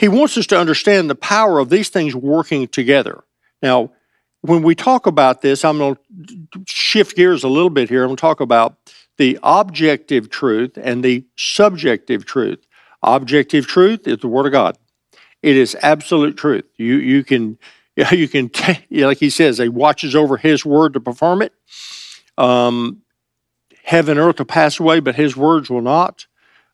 he 0.02 0.08
wants 0.08 0.36
us 0.36 0.48
to 0.48 0.58
understand 0.58 1.08
the 1.08 1.14
power 1.14 1.60
of 1.60 1.70
these 1.70 1.88
things 1.88 2.12
working 2.12 2.66
together. 2.66 3.22
Now, 3.62 3.92
when 4.40 4.64
we 4.64 4.74
talk 4.74 5.06
about 5.06 5.42
this, 5.42 5.64
I'm 5.64 5.78
going 5.78 5.96
to 6.24 6.64
shift 6.66 7.14
gears 7.14 7.44
a 7.44 7.48
little 7.48 7.70
bit 7.70 7.88
here. 7.88 8.02
I'm 8.02 8.08
going 8.08 8.16
to 8.16 8.20
talk 8.20 8.40
about 8.40 8.74
the 9.16 9.38
objective 9.44 10.28
truth 10.28 10.76
and 10.76 11.04
the 11.04 11.24
subjective 11.36 12.26
truth. 12.26 12.66
Objective 13.04 13.68
truth 13.68 14.08
is 14.08 14.18
the 14.18 14.26
Word 14.26 14.46
of 14.46 14.50
God. 14.50 14.76
It 15.40 15.56
is 15.56 15.76
absolute 15.82 16.36
truth. 16.36 16.64
You 16.76 16.96
you 16.96 17.22
can 17.22 17.56
you 18.10 18.26
can 18.26 18.50
like 18.90 19.18
he 19.18 19.30
says, 19.30 19.58
he 19.58 19.68
watches 19.68 20.16
over 20.16 20.36
His 20.36 20.66
word 20.66 20.94
to 20.94 21.00
perform 21.00 21.42
it. 21.42 21.52
Um, 22.36 23.02
heaven 23.84 24.18
and 24.18 24.26
earth 24.26 24.40
will 24.40 24.46
pass 24.46 24.80
away, 24.80 24.98
but 24.98 25.14
His 25.14 25.36
words 25.36 25.70
will 25.70 25.80
not. 25.80 26.26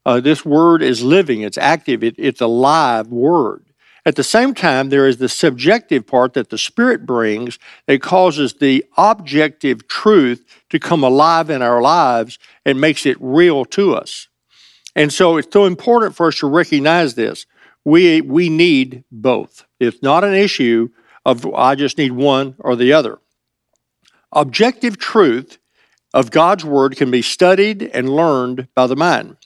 Uh, 0.09 0.21
this 0.21 0.43
word 0.43 0.83
is 0.83 1.03
living, 1.03 1.43
it's 1.43 1.59
active, 1.59 2.03
it, 2.03 2.15
it's 2.17 2.41
a 2.41 2.47
live 2.47 3.09
word. 3.09 3.63
At 4.07 4.17
the 4.17 4.25
same 4.25 4.55
time, 4.55 4.89
there 4.89 5.07
is 5.07 5.19
the 5.19 5.29
subjective 5.29 6.07
part 6.07 6.33
that 6.33 6.49
the 6.49 6.57
Spirit 6.57 7.05
brings 7.05 7.59
that 7.87 8.01
causes 8.01 8.55
the 8.55 8.87
objective 8.97 9.87
truth 9.87 10.47
to 10.71 10.79
come 10.79 11.05
alive 11.05 11.51
in 11.51 11.61
our 11.61 11.83
lives 11.83 12.39
and 12.65 12.81
makes 12.81 13.05
it 13.05 13.19
real 13.21 13.67
to 13.67 13.95
us. 13.95 14.29
And 14.97 15.13
so 15.13 15.37
it's 15.37 15.53
so 15.53 15.67
important 15.67 16.17
for 16.17 16.29
us 16.29 16.39
to 16.39 16.47
recognize 16.47 17.15
this. 17.15 17.45
We, 17.85 18.23
we 18.23 18.49
need 18.49 19.05
both. 19.13 19.67
It's 19.79 20.03
not 20.03 20.25
an 20.25 20.33
issue 20.33 20.89
of 21.27 21.45
I 21.55 21.75
just 21.75 21.99
need 21.99 22.13
one 22.13 22.55
or 22.61 22.77
the 22.77 22.95
other. 22.95 23.19
Objective 24.33 24.97
truth 24.97 25.59
of 26.15 26.31
God's 26.31 26.65
Word 26.65 26.97
can 26.97 27.11
be 27.11 27.21
studied 27.21 27.83
and 27.83 28.09
learned 28.09 28.69
by 28.75 28.87
the 28.87 28.97
mind. 28.97 29.37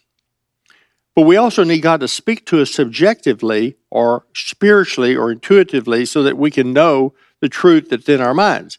But 1.15 1.23
we 1.23 1.37
also 1.37 1.63
need 1.63 1.81
God 1.81 2.01
to 2.01 2.09
speak 2.09 2.47
to 2.47 2.63
us 2.63 2.71
subjectively 2.71 3.77
or 3.91 4.25
spiritually 4.35 5.15
or 5.15 5.33
intuitively 5.33 6.07
so 6.07 6.23
that 6.23 6.39
we 6.39 6.51
can 6.51 6.73
know 6.73 7.13
the 7.41 7.49
truth 7.49 7.91
that's 7.91 8.09
in 8.09 8.21
our 8.21 8.35
minds. 8.35 8.79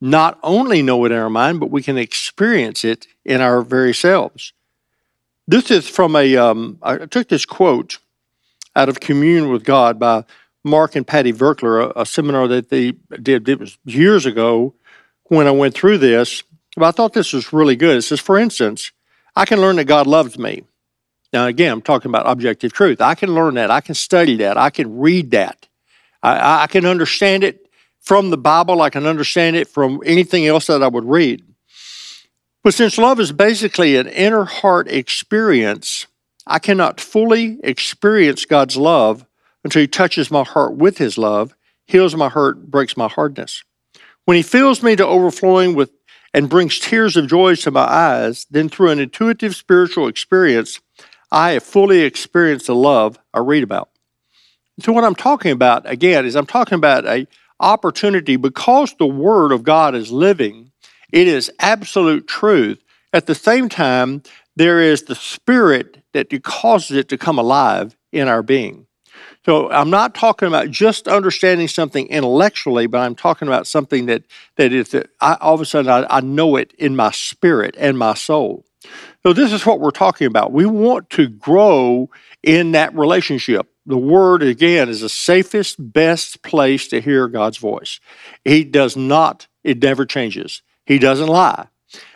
Not 0.00 0.38
only 0.42 0.82
know 0.82 1.04
it 1.04 1.12
in 1.12 1.18
our 1.18 1.30
mind, 1.30 1.60
but 1.60 1.70
we 1.70 1.82
can 1.82 1.98
experience 1.98 2.84
it 2.84 3.06
in 3.24 3.40
our 3.40 3.62
very 3.62 3.92
selves. 3.94 4.52
This 5.48 5.70
is 5.70 5.88
from 5.88 6.16
a. 6.16 6.36
Um, 6.36 6.78
I 6.82 7.06
took 7.06 7.28
this 7.28 7.44
quote 7.44 7.98
out 8.74 8.88
of 8.88 9.00
Communion 9.00 9.50
with 9.50 9.64
God 9.64 9.98
by 9.98 10.24
Mark 10.64 10.96
and 10.96 11.06
Patti 11.06 11.32
Virkler, 11.32 11.92
a, 11.94 12.00
a 12.00 12.06
seminar 12.06 12.48
that 12.48 12.68
they 12.68 12.92
did 13.22 13.48
it 13.48 13.60
was 13.60 13.78
years 13.84 14.26
ago 14.26 14.74
when 15.24 15.46
I 15.46 15.52
went 15.52 15.74
through 15.74 15.98
this. 15.98 16.42
But 16.76 16.86
I 16.86 16.90
thought 16.90 17.14
this 17.14 17.32
was 17.32 17.52
really 17.52 17.76
good. 17.76 17.96
It 17.96 18.02
says, 18.02 18.20
for 18.20 18.38
instance, 18.38 18.92
I 19.34 19.44
can 19.44 19.60
learn 19.60 19.76
that 19.76 19.84
God 19.84 20.06
loves 20.06 20.38
me. 20.38 20.64
Now, 21.36 21.48
again, 21.48 21.70
I'm 21.70 21.82
talking 21.82 22.10
about 22.10 22.26
objective 22.26 22.72
truth. 22.72 23.02
I 23.02 23.14
can 23.14 23.34
learn 23.34 23.56
that. 23.56 23.70
I 23.70 23.82
can 23.82 23.94
study 23.94 24.38
that. 24.38 24.56
I 24.56 24.70
can 24.70 24.98
read 24.98 25.32
that. 25.32 25.68
I, 26.22 26.62
I 26.62 26.66
can 26.66 26.86
understand 26.86 27.44
it 27.44 27.68
from 28.00 28.30
the 28.30 28.38
Bible. 28.38 28.80
I 28.80 28.88
can 28.88 29.04
understand 29.04 29.54
it 29.54 29.68
from 29.68 30.00
anything 30.06 30.46
else 30.46 30.68
that 30.68 30.82
I 30.82 30.88
would 30.88 31.04
read. 31.04 31.44
But 32.64 32.72
since 32.72 32.96
love 32.96 33.20
is 33.20 33.32
basically 33.32 33.98
an 33.98 34.08
inner 34.08 34.46
heart 34.46 34.88
experience, 34.88 36.06
I 36.46 36.58
cannot 36.58 37.02
fully 37.02 37.58
experience 37.62 38.46
God's 38.46 38.78
love 38.78 39.26
until 39.62 39.82
He 39.82 39.88
touches 39.88 40.30
my 40.30 40.42
heart 40.42 40.76
with 40.76 40.96
His 40.96 41.18
love, 41.18 41.54
heals 41.86 42.16
my 42.16 42.30
hurt, 42.30 42.70
breaks 42.70 42.96
my 42.96 43.08
hardness. 43.08 43.62
When 44.24 44.38
He 44.38 44.42
fills 44.42 44.82
me 44.82 44.96
to 44.96 45.06
overflowing 45.06 45.74
with 45.74 45.90
and 46.32 46.48
brings 46.48 46.78
tears 46.78 47.14
of 47.14 47.28
joy 47.28 47.56
to 47.56 47.70
my 47.70 47.84
eyes, 47.84 48.46
then 48.50 48.70
through 48.70 48.88
an 48.88 49.00
intuitive 49.00 49.54
spiritual 49.54 50.08
experience, 50.08 50.80
I 51.30 51.52
have 51.52 51.62
fully 51.62 52.00
experienced 52.00 52.66
the 52.66 52.74
love 52.74 53.18
I 53.34 53.40
read 53.40 53.62
about. 53.62 53.90
So 54.80 54.92
what 54.92 55.04
I'm 55.04 55.14
talking 55.14 55.52
about 55.52 55.88
again 55.90 56.26
is 56.26 56.36
I'm 56.36 56.46
talking 56.46 56.76
about 56.76 57.06
a 57.06 57.26
opportunity 57.60 58.36
because 58.36 58.94
the 58.98 59.06
word 59.06 59.52
of 59.52 59.62
God 59.62 59.94
is 59.94 60.12
living, 60.12 60.72
it 61.12 61.26
is 61.26 61.50
absolute 61.60 62.26
truth. 62.26 62.82
At 63.12 63.26
the 63.26 63.34
same 63.34 63.68
time, 63.68 64.22
there 64.56 64.80
is 64.80 65.04
the 65.04 65.14
spirit 65.14 66.02
that 66.12 66.42
causes 66.42 66.96
it 66.96 67.08
to 67.08 67.18
come 67.18 67.38
alive 67.38 67.96
in 68.12 68.28
our 68.28 68.42
being. 68.42 68.86
So 69.46 69.70
I'm 69.70 69.90
not 69.90 70.14
talking 70.14 70.48
about 70.48 70.70
just 70.70 71.06
understanding 71.06 71.68
something 71.68 72.08
intellectually, 72.08 72.86
but 72.86 72.98
I'm 72.98 73.14
talking 73.14 73.48
about 73.48 73.66
something 73.66 74.06
that 74.06 74.24
that 74.56 74.72
is 74.72 74.94
I, 75.20 75.34
all 75.40 75.54
of 75.54 75.60
a 75.60 75.64
sudden 75.64 75.90
I, 75.90 76.04
I 76.10 76.20
know 76.20 76.56
it 76.56 76.72
in 76.78 76.96
my 76.96 77.12
spirit 77.12 77.76
and 77.78 77.96
my 77.96 78.14
soul. 78.14 78.64
So, 79.26 79.32
this 79.32 79.52
is 79.52 79.66
what 79.66 79.80
we're 79.80 79.90
talking 79.90 80.28
about. 80.28 80.52
We 80.52 80.66
want 80.66 81.10
to 81.10 81.26
grow 81.26 82.10
in 82.44 82.70
that 82.70 82.94
relationship. 82.94 83.66
The 83.84 83.98
Word, 83.98 84.40
again, 84.44 84.88
is 84.88 85.00
the 85.00 85.08
safest, 85.08 85.92
best 85.92 86.42
place 86.42 86.86
to 86.86 87.00
hear 87.00 87.26
God's 87.26 87.58
voice. 87.58 87.98
He 88.44 88.62
does 88.62 88.96
not, 88.96 89.48
it 89.64 89.82
never 89.82 90.06
changes. 90.06 90.62
He 90.84 91.00
doesn't 91.00 91.26
lie. 91.26 91.66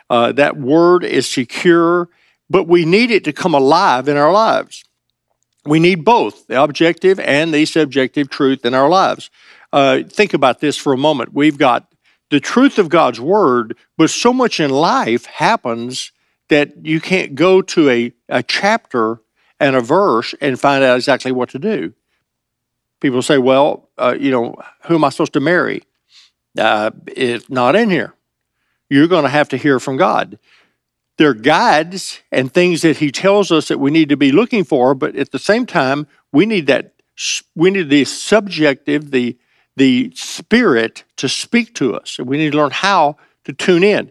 Uh, 0.08 0.30
that 0.30 0.56
Word 0.56 1.02
is 1.02 1.28
secure, 1.28 2.08
but 2.48 2.68
we 2.68 2.84
need 2.84 3.10
it 3.10 3.24
to 3.24 3.32
come 3.32 3.54
alive 3.54 4.06
in 4.06 4.16
our 4.16 4.30
lives. 4.30 4.84
We 5.66 5.80
need 5.80 6.04
both 6.04 6.46
the 6.46 6.62
objective 6.62 7.18
and 7.18 7.52
the 7.52 7.64
subjective 7.64 8.30
truth 8.30 8.64
in 8.64 8.72
our 8.72 8.88
lives. 8.88 9.30
Uh, 9.72 10.04
think 10.08 10.32
about 10.32 10.60
this 10.60 10.76
for 10.76 10.92
a 10.92 10.96
moment. 10.96 11.34
We've 11.34 11.58
got 11.58 11.92
the 12.30 12.38
truth 12.38 12.78
of 12.78 12.88
God's 12.88 13.20
Word, 13.20 13.76
but 13.98 14.10
so 14.10 14.32
much 14.32 14.60
in 14.60 14.70
life 14.70 15.24
happens 15.24 16.12
that 16.50 16.84
you 16.84 17.00
can't 17.00 17.34
go 17.34 17.62
to 17.62 17.88
a, 17.88 18.12
a 18.28 18.42
chapter 18.42 19.20
and 19.58 19.74
a 19.74 19.80
verse 19.80 20.34
and 20.40 20.60
find 20.60 20.84
out 20.84 20.96
exactly 20.96 21.32
what 21.32 21.48
to 21.50 21.58
do. 21.58 21.94
People 23.00 23.22
say, 23.22 23.38
well, 23.38 23.88
uh, 23.96 24.14
you 24.18 24.30
know, 24.30 24.54
who 24.82 24.96
am 24.96 25.04
I 25.04 25.08
supposed 25.08 25.32
to 25.32 25.40
marry? 25.40 25.82
Uh, 26.58 26.90
it's 27.06 27.48
not 27.48 27.74
in 27.74 27.88
here. 27.88 28.14
You're 28.90 29.08
going 29.08 29.24
to 29.24 29.30
have 29.30 29.48
to 29.50 29.56
hear 29.56 29.80
from 29.80 29.96
God. 29.96 30.38
There 31.16 31.30
are 31.30 31.34
guides 31.34 32.20
and 32.32 32.52
things 32.52 32.82
that 32.82 32.98
He 32.98 33.10
tells 33.10 33.52
us 33.52 33.68
that 33.68 33.78
we 33.78 33.90
need 33.90 34.08
to 34.08 34.16
be 34.16 34.32
looking 34.32 34.64
for, 34.64 34.94
but 34.94 35.16
at 35.16 35.30
the 35.30 35.38
same 35.38 35.66
time, 35.66 36.06
we 36.32 36.46
need 36.46 36.66
that. 36.66 36.94
We 37.54 37.70
need 37.70 37.90
the 37.90 38.04
subjective, 38.04 39.10
the 39.10 39.36
the 39.76 40.10
spirit 40.14 41.04
to 41.16 41.28
speak 41.28 41.74
to 41.74 41.94
us. 41.94 42.18
And 42.18 42.28
we 42.28 42.36
need 42.36 42.52
to 42.52 42.58
learn 42.58 42.70
how 42.70 43.16
to 43.44 43.52
tune 43.52 43.84
in. 43.84 44.10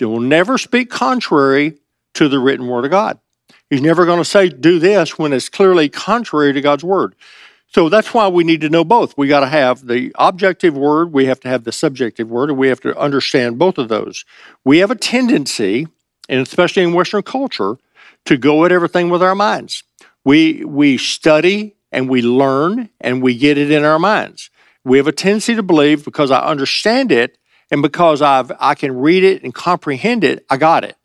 They 0.00 0.06
will 0.06 0.18
never 0.18 0.56
speak 0.56 0.88
contrary 0.88 1.74
to 2.14 2.28
the 2.28 2.38
written 2.40 2.66
word 2.66 2.86
of 2.86 2.90
God. 2.90 3.20
He's 3.68 3.82
never 3.82 4.06
going 4.06 4.18
to 4.18 4.24
say, 4.24 4.48
do 4.48 4.78
this 4.78 5.18
when 5.18 5.34
it's 5.34 5.50
clearly 5.50 5.90
contrary 5.90 6.54
to 6.54 6.60
God's 6.62 6.82
word. 6.82 7.14
So 7.68 7.90
that's 7.90 8.14
why 8.14 8.26
we 8.28 8.42
need 8.42 8.62
to 8.62 8.70
know 8.70 8.82
both. 8.82 9.16
We 9.18 9.28
got 9.28 9.40
to 9.40 9.46
have 9.46 9.86
the 9.86 10.10
objective 10.16 10.74
word, 10.74 11.12
we 11.12 11.26
have 11.26 11.38
to 11.40 11.48
have 11.48 11.64
the 11.64 11.70
subjective 11.70 12.30
word, 12.30 12.48
and 12.48 12.58
we 12.58 12.68
have 12.68 12.80
to 12.80 12.98
understand 12.98 13.58
both 13.58 13.76
of 13.76 13.88
those. 13.88 14.24
We 14.64 14.78
have 14.78 14.90
a 14.90 14.96
tendency, 14.96 15.86
and 16.30 16.40
especially 16.40 16.82
in 16.82 16.94
Western 16.94 17.22
culture, 17.22 17.76
to 18.24 18.38
go 18.38 18.64
at 18.64 18.72
everything 18.72 19.10
with 19.10 19.22
our 19.22 19.34
minds. 19.34 19.84
We 20.24 20.64
we 20.64 20.96
study 20.96 21.76
and 21.92 22.08
we 22.08 22.22
learn 22.22 22.88
and 23.02 23.22
we 23.22 23.36
get 23.36 23.58
it 23.58 23.70
in 23.70 23.84
our 23.84 23.98
minds. 23.98 24.50
We 24.82 24.96
have 24.96 25.06
a 25.06 25.12
tendency 25.12 25.54
to 25.54 25.62
believe 25.62 26.06
because 26.06 26.30
I 26.30 26.40
understand 26.40 27.12
it 27.12 27.36
and 27.70 27.82
because 27.82 28.22
I've 28.22 28.52
I 28.58 28.74
can 28.74 28.96
read 28.98 29.24
it 29.24 29.42
and 29.42 29.54
comprehend 29.54 30.24
it, 30.24 30.44
I 30.50 30.56
got 30.56 30.84
it. 30.84 30.96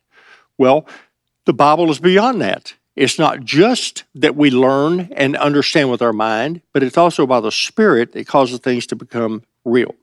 Well, 0.57 0.87
the 1.45 1.53
Bible 1.53 1.89
is 1.91 1.99
beyond 1.99 2.41
that. 2.41 2.73
It's 2.95 3.19
not 3.19 3.41
just 3.41 4.05
that 4.15 4.35
we 4.35 4.49
learn 4.49 5.09
and 5.15 5.35
understand 5.35 5.91
with 5.91 6.01
our 6.01 6.13
mind, 6.13 6.61
but 6.73 6.81
it's 6.81 6.97
also 6.97 7.27
by 7.27 7.41
the 7.41 7.51
Spirit 7.51 8.13
that 8.13 8.27
causes 8.27 8.59
things 8.59 8.87
to 8.87 8.95
become 8.95 9.43
real. 9.65 9.95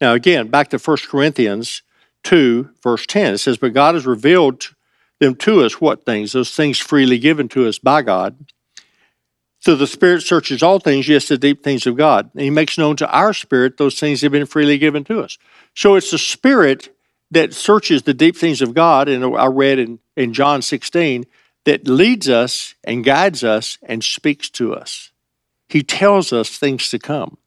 Now, 0.00 0.14
again, 0.14 0.48
back 0.48 0.70
to 0.70 0.78
1 0.78 0.96
Corinthians 1.08 1.82
2, 2.24 2.70
verse 2.82 3.06
10, 3.06 3.34
it 3.34 3.38
says, 3.38 3.56
But 3.58 3.72
God 3.72 3.94
has 3.94 4.06
revealed 4.06 4.74
them 5.18 5.34
to 5.36 5.64
us 5.64 5.80
what 5.80 6.04
things? 6.04 6.32
Those 6.32 6.54
things 6.54 6.78
freely 6.78 7.18
given 7.18 7.48
to 7.50 7.66
us 7.66 7.78
by 7.78 8.02
God. 8.02 8.36
So 9.60 9.76
the 9.76 9.86
Spirit 9.86 10.22
searches 10.22 10.62
all 10.62 10.80
things, 10.80 11.08
yes, 11.08 11.28
the 11.28 11.38
deep 11.38 11.62
things 11.62 11.86
of 11.86 11.96
God. 11.96 12.30
And 12.34 12.42
He 12.42 12.50
makes 12.50 12.78
known 12.78 12.96
to 12.96 13.10
our 13.10 13.32
spirit 13.32 13.76
those 13.76 13.98
things 13.98 14.20
that 14.20 14.26
have 14.26 14.32
been 14.32 14.46
freely 14.46 14.78
given 14.78 15.04
to 15.04 15.20
us. 15.20 15.38
So 15.74 15.94
it's 15.94 16.10
the 16.10 16.18
Spirit 16.18 16.94
that 17.30 17.54
searches 17.54 18.02
the 18.02 18.14
deep 18.14 18.36
things 18.36 18.60
of 18.60 18.74
God, 18.74 19.08
and 19.08 19.24
I 19.36 19.46
read 19.46 19.78
in, 19.78 19.98
in 20.16 20.32
John 20.34 20.62
16, 20.62 21.24
that 21.64 21.86
leads 21.86 22.28
us 22.28 22.74
and 22.84 23.04
guides 23.04 23.42
us 23.42 23.78
and 23.82 24.04
speaks 24.04 24.50
to 24.50 24.74
us. 24.74 25.10
He 25.68 25.82
tells 25.82 26.32
us 26.32 26.58
things 26.58 26.90
to 26.90 26.98
come. 26.98 27.38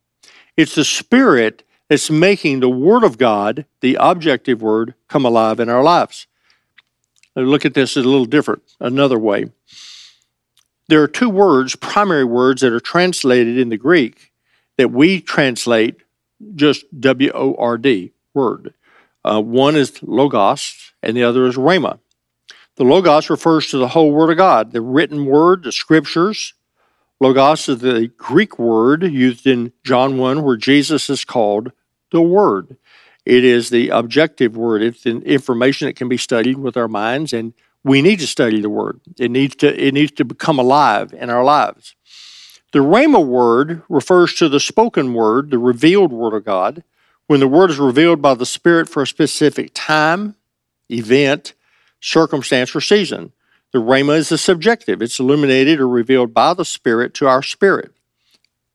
It's 0.58 0.75
the 0.75 0.86
Spirit 0.86 1.63
that's 1.89 2.10
making 2.10 2.60
the 2.60 2.70
Word 2.70 3.03
of 3.03 3.17
God, 3.17 3.65
the 3.82 3.98
objective 4.00 4.62
Word, 4.62 4.96
come 5.08 5.25
alive 5.25 5.60
in 5.60 5.70
our 5.70 5.84
lives. 5.84 6.25
Look 7.36 7.65
at 7.65 7.74
this 7.74 7.98
a 7.98 8.01
little 8.01 8.25
different, 8.25 8.63
another 8.79 9.20
way. 9.20 9.51
There 10.88 11.03
are 11.03 11.08
two 11.08 11.29
words, 11.29 11.75
primary 11.75 12.24
words, 12.24 12.62
that 12.62 12.72
are 12.72 12.79
translated 12.79 13.58
in 13.58 13.70
the 13.70 13.77
Greek 13.77 14.32
that 14.77 14.91
we 14.91 15.22
translate 15.22 16.01
just 16.55 16.86
W 17.00 17.32
O 17.34 17.55
R 17.55 17.77
D, 17.77 18.12
word. 18.35 18.73
Uh, 19.23 19.41
one 19.41 19.75
is 19.75 20.03
logos, 20.03 20.93
and 21.01 21.17
the 21.17 21.23
other 21.23 21.45
is 21.47 21.55
rhema. 21.55 21.99
The 22.75 22.83
logos 22.83 23.29
refers 23.29 23.67
to 23.67 23.77
the 23.77 23.89
whole 23.89 24.11
Word 24.11 24.31
of 24.31 24.37
God, 24.37 24.71
the 24.71 24.81
written 24.81 25.25
Word, 25.25 25.63
the 25.63 25.71
Scriptures. 25.71 26.53
Logos 27.21 27.69
is 27.69 27.79
the 27.79 28.11
Greek 28.17 28.59
word 28.59 29.03
used 29.03 29.47
in 29.47 29.71
John 29.83 30.17
1, 30.17 30.43
where 30.43 30.57
Jesus 30.57 31.09
is 31.09 31.23
called 31.23 31.71
the 32.11 32.21
Word. 32.21 32.75
It 33.25 33.45
is 33.45 33.69
the 33.69 33.89
objective 33.89 34.55
word. 34.57 34.83
It's 34.83 35.05
information 35.05 35.87
that 35.87 35.95
can 35.95 36.09
be 36.09 36.17
studied 36.17 36.57
with 36.57 36.75
our 36.75 36.89
minds, 36.89 37.31
and 37.31 37.53
we 37.83 38.01
need 38.01 38.19
to 38.19 38.27
study 38.27 38.59
the 38.59 38.69
Word. 38.69 38.99
It 39.17 39.31
needs 39.31 39.55
to, 39.57 39.81
it 39.81 39.93
needs 39.93 40.11
to 40.13 40.25
become 40.25 40.59
alive 40.59 41.13
in 41.13 41.29
our 41.29 41.43
lives. 41.43 41.95
The 42.73 42.79
Rhema 42.79 43.25
word 43.25 43.83
refers 43.87 44.33
to 44.35 44.49
the 44.49 44.59
spoken 44.59 45.13
word, 45.13 45.49
the 45.49 45.57
revealed 45.57 46.11
Word 46.11 46.33
of 46.33 46.43
God. 46.43 46.83
When 47.27 47.39
the 47.39 47.48
word 47.48 47.72
is 47.72 47.79
revealed 47.79 48.22
by 48.22 48.36
the 48.36 48.46
Spirit 48.46 48.88
for 48.88 49.03
a 49.03 49.08
specific 49.08 49.72
time, 49.74 50.36
event, 50.89 51.53
circumstance, 52.00 52.75
or 52.75 52.82
season, 52.82 53.32
the 53.72 53.79
rhema 53.79 54.17
is 54.17 54.29
the 54.29 54.38
subjective. 54.38 55.01
It's 55.01 55.20
illuminated 55.20 55.79
or 55.79 55.88
revealed 55.88 56.34
by 56.34 56.53
the 56.53 56.65
Spirit 56.65 57.13
to 57.15 57.27
our 57.27 57.41
spirit. 57.41 57.91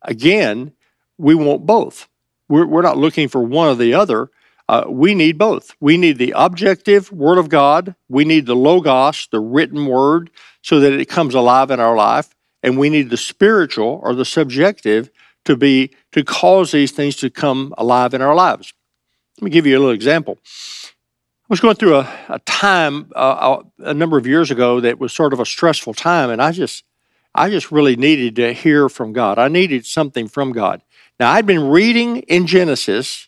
again, 0.03 0.73
we 1.19 1.35
want 1.35 1.67
both. 1.67 2.09
We're, 2.49 2.67
we're 2.67 2.83
not 2.83 2.99
looking 2.99 3.29
for 3.29 3.43
one 3.43 3.69
or 3.69 3.75
the 3.75 3.95
other. 3.95 4.31
Uh, 4.69 4.85
we 4.89 5.15
need 5.15 5.39
both. 5.39 5.75
We 5.81 5.97
need 5.97 6.19
the 6.19 6.33
objective 6.37 7.13
Word 7.13 7.39
of 7.39 7.49
God, 7.49 7.95
we 8.09 8.25
need 8.25 8.47
the 8.47 8.57
Logos, 8.57 9.29
the 9.31 9.41
written 9.41 9.87
Word, 9.87 10.31
so 10.63 10.81
that 10.81 10.93
it 10.93 11.07
comes 11.07 11.35
alive 11.35 11.71
in 11.71 11.81
our 11.81 11.97
life, 11.97 12.35
and 12.63 12.79
we 12.79 12.89
need 12.89 13.11
the 13.11 13.17
spiritual 13.17 14.01
or 14.03 14.15
the 14.15 14.25
subjective 14.25 15.11
to 15.45 15.57
be 15.57 15.91
to 16.13 16.25
cause 16.25 16.73
these 16.73 16.93
things 16.93 17.17
to 17.17 17.31
come 17.31 17.75
alive 17.79 18.15
in 18.15 18.23
our 18.23 18.35
lives. 18.35 18.73
Let 19.39 19.47
me 19.47 19.51
give 19.51 19.67
you 19.67 19.77
a 19.79 19.81
little 19.81 19.95
example. 19.95 20.39
I 20.45 21.47
was 21.51 21.61
going 21.61 21.77
through 21.77 21.97
a, 21.97 22.19
a 22.29 22.39
time 22.41 23.11
uh, 23.17 23.63
a 23.79 23.95
number 23.95 24.19
of 24.19 24.27
years 24.27 24.51
ago 24.51 24.81
that 24.81 25.01
was 25.01 25.13
sort 25.13 25.33
of 25.33 25.41
a 25.41 25.47
stressful 25.47 25.95
time, 25.95 26.31
and 26.31 26.43
I 26.43 26.53
just 26.53 26.85
I 27.35 27.51
just 27.51 27.73
really 27.73 27.97
needed 27.97 28.37
to 28.37 28.53
hear 28.53 28.89
from 28.89 29.13
God. 29.13 29.39
I 29.39 29.49
needed 29.49 29.87
something 29.87 30.29
from 30.29 30.53
God. 30.53 30.83
Now 31.21 31.31
I'd 31.33 31.47
been 31.47 31.69
reading 31.69 32.19
in 32.21 32.47
Genesis 32.47 33.25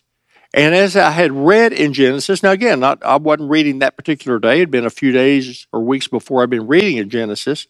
and 0.53 0.75
as 0.75 0.97
I 0.97 1.11
had 1.11 1.31
read 1.31 1.73
in 1.73 1.93
Genesis, 1.93 2.43
now 2.43 2.51
again, 2.51 2.81
not, 2.81 3.03
I 3.05 3.17
wasn't 3.17 3.51
reading 3.51 3.79
that 3.79 3.97
particular 3.97 4.39
day. 4.39 4.57
It 4.57 4.61
had 4.61 4.71
been 4.71 4.85
a 4.85 4.91
few 4.91 5.13
days 5.13 5.67
or 5.73 5.81
weeks 5.81 6.09
before 6.09 6.43
I'd 6.43 6.51
been 6.51 6.67
reading 6.67 6.97
in 6.97 7.09
Genesis. 7.09 7.67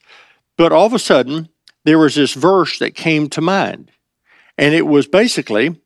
But 0.57 0.73
all 0.73 0.87
of 0.87 0.93
a 0.93 0.99
sudden, 0.99 1.49
there 1.85 1.99
was 1.99 2.15
this 2.15 2.33
verse 2.33 2.79
that 2.79 2.95
came 2.95 3.29
to 3.31 3.41
mind. 3.41 3.91
And 4.57 4.73
it 4.73 4.85
was 4.85 5.07
basically, 5.07 5.79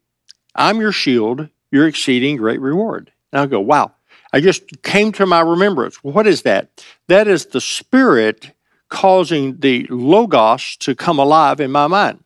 I'm 0.56 0.80
your 0.80 0.92
shield, 0.92 1.50
your 1.72 1.88
exceeding 1.88 2.38
great 2.38 2.60
reward. 2.60 3.12
And 3.32 3.42
I 3.42 3.46
go, 3.46 3.60
wow. 3.60 3.94
I 4.34 4.42
just 4.42 4.84
came 4.84 5.12
to 5.14 5.26
my 5.26 5.40
remembrance. 5.40 6.04
What 6.04 6.28
is 6.28 6.42
that? 6.42 6.84
That 7.08 7.28
is 7.28 7.46
the 7.48 7.62
Spirit 7.62 8.52
causing 8.90 9.60
the 9.60 9.88
Logos 9.90 10.76
to 10.78 10.96
come 10.96 11.20
alive 11.20 11.60
in 11.60 11.72
my 11.72 11.88
mind. 11.88 12.24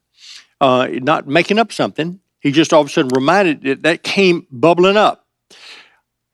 Uh, 0.60 0.88
not 0.92 1.28
making 1.28 1.60
up 1.60 1.72
something, 1.72 2.20
he 2.40 2.52
just 2.52 2.74
all 2.74 2.82
of 2.82 2.88
a 2.88 2.90
sudden 2.90 3.12
reminded 3.14 3.66
it 3.66 3.84
that 3.84 4.04
came 4.04 4.46
bubbling 4.52 4.98
up. 4.98 5.26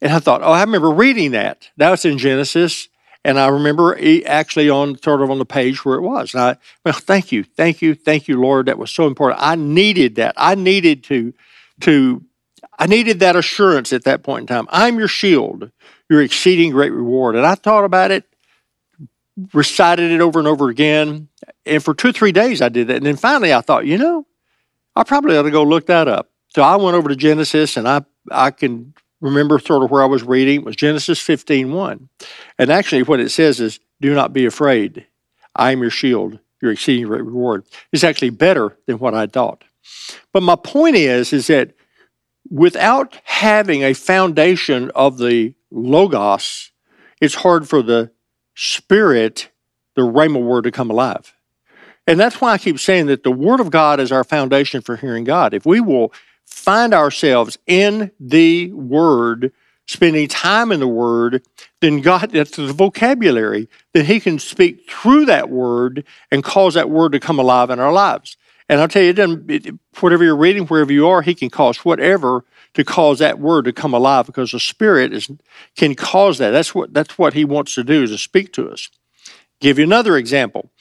And 0.02 0.12
I 0.12 0.20
thought, 0.20 0.42
oh, 0.42 0.52
I 0.52 0.62
remember 0.62 0.92
reading 0.92 1.32
that. 1.32 1.70
That 1.78 1.92
was 1.92 2.06
in 2.06 2.18
Genesis. 2.18 2.88
And 3.27 3.38
I 3.38 3.50
remember 3.50 4.00
actually 4.25 4.69
on 4.69 4.98
sort 5.01 5.22
of 5.22 5.29
on 5.29 5.38
the 5.38 5.46
page 5.46 5.84
where 5.84 5.98
it 5.98 6.01
was. 6.01 6.34
And 6.34 6.41
I, 6.41 6.57
well, 6.86 6.93
thank 6.93 7.34
you, 7.34 7.43
thank 7.43 7.81
you, 7.81 7.93
thank 7.93 8.29
you, 8.29 8.39
Lord. 8.39 8.67
That 8.67 8.77
was 8.77 8.89
so 8.89 9.05
important. 9.05 9.41
I 9.43 9.55
needed 9.55 10.15
that. 10.15 10.34
I 10.38 10.55
needed 10.55 11.03
to, 11.05 11.34
to, 11.81 12.24
I 12.79 12.88
needed 12.88 13.19
that 13.19 13.36
assurance 13.36 13.91
at 13.91 14.05
that 14.05 14.24
point 14.24 14.43
in 14.43 14.48
time. 14.48 14.65
I'm 14.69 14.98
your 14.98 15.10
shield, 15.10 15.69
your 16.10 16.22
exceeding 16.22 16.72
great 16.72 16.93
reward. 16.93 17.36
And 17.36 17.46
I 17.46 17.55
thought 17.55 17.84
about 17.84 18.12
it, 18.12 18.24
recited 19.51 20.10
it 20.10 20.22
over 20.22 20.39
and 20.39 20.48
over 20.48 20.69
again. 20.69 21.27
And 21.65 21.84
for 21.84 21.93
two 21.93 22.07
or 22.07 22.13
three 22.13 22.31
days 22.31 22.62
I 22.62 22.69
did 22.69 22.88
that. 22.88 22.96
And 22.96 23.05
then 23.05 23.17
finally 23.17 23.53
I 23.53 23.60
thought, 23.60 23.86
you 23.86 23.98
know, 23.98 24.25
I 24.96 25.03
probably 25.03 25.36
ought 25.36 25.43
to 25.43 25.51
go 25.51 25.63
look 25.63 25.88
that 25.88 26.07
up. 26.07 26.29
So 26.55 26.63
I 26.63 26.77
went 26.77 26.96
over 26.96 27.10
to 27.10 27.15
Genesis 27.17 27.75
and 27.75 27.89
I, 27.89 28.05
I 28.31 28.51
can 28.51 28.93
remember 29.21 29.59
sort 29.59 29.83
of 29.83 29.91
where 29.91 30.03
I 30.03 30.07
was 30.07 30.24
reading. 30.24 30.63
Was 30.63 30.75
Genesis 30.75 31.19
15 31.19 31.71
1. 31.71 32.09
And 32.57 32.69
actually, 32.69 33.03
what 33.03 33.19
it 33.19 33.29
says 33.29 33.59
is, 33.59 33.79
Do 34.01 34.13
not 34.13 34.33
be 34.33 34.45
afraid. 34.45 35.05
I 35.55 35.71
am 35.71 35.81
your 35.81 35.89
shield, 35.89 36.39
your 36.62 36.71
exceeding 36.71 37.07
great 37.07 37.24
reward. 37.24 37.65
It's 37.91 38.03
actually 38.03 38.29
better 38.29 38.77
than 38.86 39.00
what 39.00 39.15
I 39.15 39.27
thought. 39.27 39.63
But 40.33 40.43
my 40.43 40.55
point 40.55 40.95
is, 40.95 41.33
is 41.33 41.47
that 41.47 41.74
without 42.50 43.19
having 43.24 43.83
a 43.83 43.93
foundation 43.93 44.91
of 44.93 45.17
the 45.17 45.53
Logos, 45.71 46.71
it's 47.19 47.36
hard 47.36 47.67
for 47.67 47.81
the 47.81 48.12
Spirit, 48.55 49.50
the 49.95 50.01
Rhema 50.01 50.41
word, 50.41 50.63
to 50.63 50.71
come 50.71 50.89
alive. 50.89 51.33
And 52.05 52.19
that's 52.19 52.39
why 52.39 52.53
I 52.53 52.57
keep 52.57 52.79
saying 52.79 53.07
that 53.07 53.24
the 53.24 53.31
Word 53.31 53.59
of 53.59 53.69
God 53.69 54.00
is 54.00 54.12
our 54.12 54.24
foundation 54.24 54.81
for 54.81 54.95
hearing 54.95 55.25
God. 55.25 55.53
If 55.53 55.65
we 55.65 55.81
will 55.81 56.13
find 56.58 56.94
ourselves 56.94 57.58
in 57.68 58.12
the 58.20 58.74
Word, 58.74 59.54
spending 59.86 60.28
time 60.28 60.72
in 60.72 60.80
the 60.80 60.88
Word, 60.88 61.46
then 61.80 62.02
God, 62.02 62.32
that's 62.32 62.56
the 62.58 62.74
vocabulary, 62.74 63.70
then 63.94 64.06
He 64.06 64.20
can 64.20 64.39
speak 64.39 64.89
through 64.89 65.26
that 65.26 65.50
Word 65.50 66.06
and 66.32 66.43
cause 66.43 66.74
that 66.74 66.89
Word 66.89 67.13
to 67.13 67.20
come 67.20 67.39
alive 67.39 67.70
in 67.70 67.80
our 67.80 67.93
lives. 67.93 68.38
And 68.67 68.82
I'll 68.82 68.88
tell 68.89 69.04
you, 69.04 69.13
it, 69.48 69.76
whatever 70.00 70.24
you're 70.24 70.36
reading, 70.36 70.65
wherever 70.65 70.91
you 70.91 71.08
are, 71.08 71.22
He 71.22 71.36
can 71.36 71.50
cause 71.50 71.78
whatever 71.86 72.43
to 72.74 72.84
cause 72.84 73.20
that 73.20 73.39
Word 73.39 73.65
to 73.65 73.74
come 73.74 73.93
alive 73.93 74.26
because 74.26 74.52
the 74.52 74.60
Spirit 74.60 75.13
is, 75.13 75.30
can 75.76 75.96
cause 75.96 76.39
that. 76.39 76.52
That's 76.52 76.76
what, 76.76 76.93
that's 76.93 77.17
what 77.17 77.34
He 77.34 77.46
wants 77.46 77.76
to 77.76 77.84
do, 77.84 78.04
is 78.04 78.12
to 78.12 78.17
speak 78.17 78.52
to 78.54 78.70
us. 78.70 78.89
Give 79.62 79.78
you 79.78 79.86
another 79.86 80.17
example. 80.17 80.72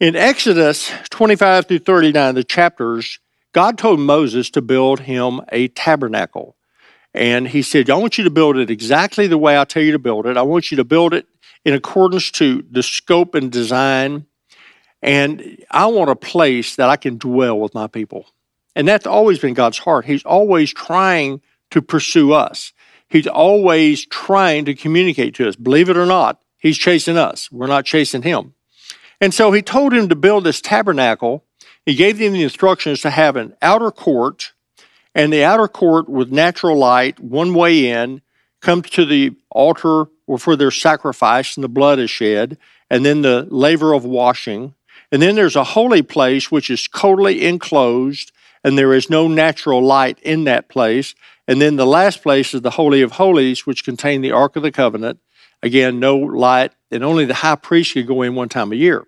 In 0.00 0.16
Exodus 0.16 0.90
25 1.10 1.66
through 1.66 1.78
39, 1.78 2.34
the 2.34 2.44
chapters, 2.44 3.20
God 3.54 3.78
told 3.78 4.00
Moses 4.00 4.50
to 4.50 4.60
build 4.60 5.00
him 5.00 5.40
a 5.50 5.68
tabernacle. 5.68 6.56
And 7.14 7.46
he 7.48 7.62
said, 7.62 7.88
I 7.88 7.94
want 7.94 8.18
you 8.18 8.24
to 8.24 8.30
build 8.30 8.56
it 8.56 8.68
exactly 8.68 9.28
the 9.28 9.38
way 9.38 9.56
I 9.56 9.64
tell 9.64 9.82
you 9.82 9.92
to 9.92 9.98
build 9.98 10.26
it. 10.26 10.36
I 10.36 10.42
want 10.42 10.70
you 10.70 10.76
to 10.76 10.84
build 10.84 11.14
it 11.14 11.26
in 11.64 11.72
accordance 11.72 12.30
to 12.32 12.64
the 12.68 12.82
scope 12.82 13.34
and 13.34 13.50
design. 13.50 14.26
And 15.00 15.64
I 15.70 15.86
want 15.86 16.10
a 16.10 16.16
place 16.16 16.74
that 16.76 16.90
I 16.90 16.96
can 16.96 17.16
dwell 17.16 17.58
with 17.58 17.72
my 17.72 17.86
people. 17.86 18.26
And 18.74 18.88
that's 18.88 19.06
always 19.06 19.38
been 19.38 19.54
God's 19.54 19.78
heart. 19.78 20.04
He's 20.04 20.24
always 20.24 20.74
trying 20.74 21.40
to 21.70 21.80
pursue 21.80 22.32
us. 22.32 22.72
He's 23.08 23.28
always 23.28 24.04
trying 24.06 24.64
to 24.64 24.74
communicate 24.74 25.36
to 25.36 25.48
us. 25.48 25.54
Believe 25.54 25.88
it 25.88 25.96
or 25.96 26.06
not, 26.06 26.42
He's 26.58 26.76
chasing 26.76 27.16
us. 27.16 27.52
We're 27.52 27.68
not 27.68 27.84
chasing 27.84 28.22
Him. 28.22 28.54
And 29.20 29.32
so 29.32 29.52
he 29.52 29.62
told 29.62 29.92
him 29.92 30.08
to 30.08 30.16
build 30.16 30.44
this 30.44 30.60
tabernacle. 30.60 31.44
He 31.86 31.94
gave 31.94 32.18
them 32.18 32.32
the 32.32 32.42
instructions 32.42 33.00
to 33.02 33.10
have 33.10 33.36
an 33.36 33.54
outer 33.60 33.90
court, 33.90 34.52
and 35.14 35.32
the 35.32 35.44
outer 35.44 35.68
court 35.68 36.08
with 36.08 36.32
natural 36.32 36.76
light, 36.78 37.20
one 37.20 37.54
way 37.54 37.88
in, 37.88 38.22
comes 38.60 38.88
to 38.90 39.04
the 39.04 39.32
altar 39.50 40.06
for 40.38 40.56
their 40.56 40.70
sacrifice, 40.70 41.56
and 41.56 41.64
the 41.64 41.68
blood 41.68 41.98
is 41.98 42.10
shed, 42.10 42.56
and 42.90 43.04
then 43.04 43.22
the 43.22 43.46
laver 43.50 43.92
of 43.92 44.04
washing. 44.04 44.74
And 45.12 45.20
then 45.20 45.34
there's 45.34 45.56
a 45.56 45.64
holy 45.64 46.02
place 46.02 46.50
which 46.50 46.70
is 46.70 46.88
totally 46.88 47.46
enclosed, 47.46 48.32
and 48.64 48.78
there 48.78 48.94
is 48.94 49.10
no 49.10 49.28
natural 49.28 49.82
light 49.82 50.18
in 50.22 50.44
that 50.44 50.68
place. 50.68 51.14
And 51.46 51.60
then 51.60 51.76
the 51.76 51.86
last 51.86 52.22
place 52.22 52.54
is 52.54 52.62
the 52.62 52.70
Holy 52.70 53.02
of 53.02 53.12
Holies, 53.12 53.66
which 53.66 53.84
contained 53.84 54.24
the 54.24 54.32
Ark 54.32 54.56
of 54.56 54.62
the 54.62 54.72
Covenant. 54.72 55.20
Again, 55.62 56.00
no 56.00 56.16
light, 56.16 56.72
and 56.90 57.04
only 57.04 57.26
the 57.26 57.34
high 57.34 57.56
priest 57.56 57.92
could 57.92 58.06
go 58.06 58.22
in 58.22 58.34
one 58.34 58.48
time 58.48 58.72
a 58.72 58.76
year. 58.76 59.06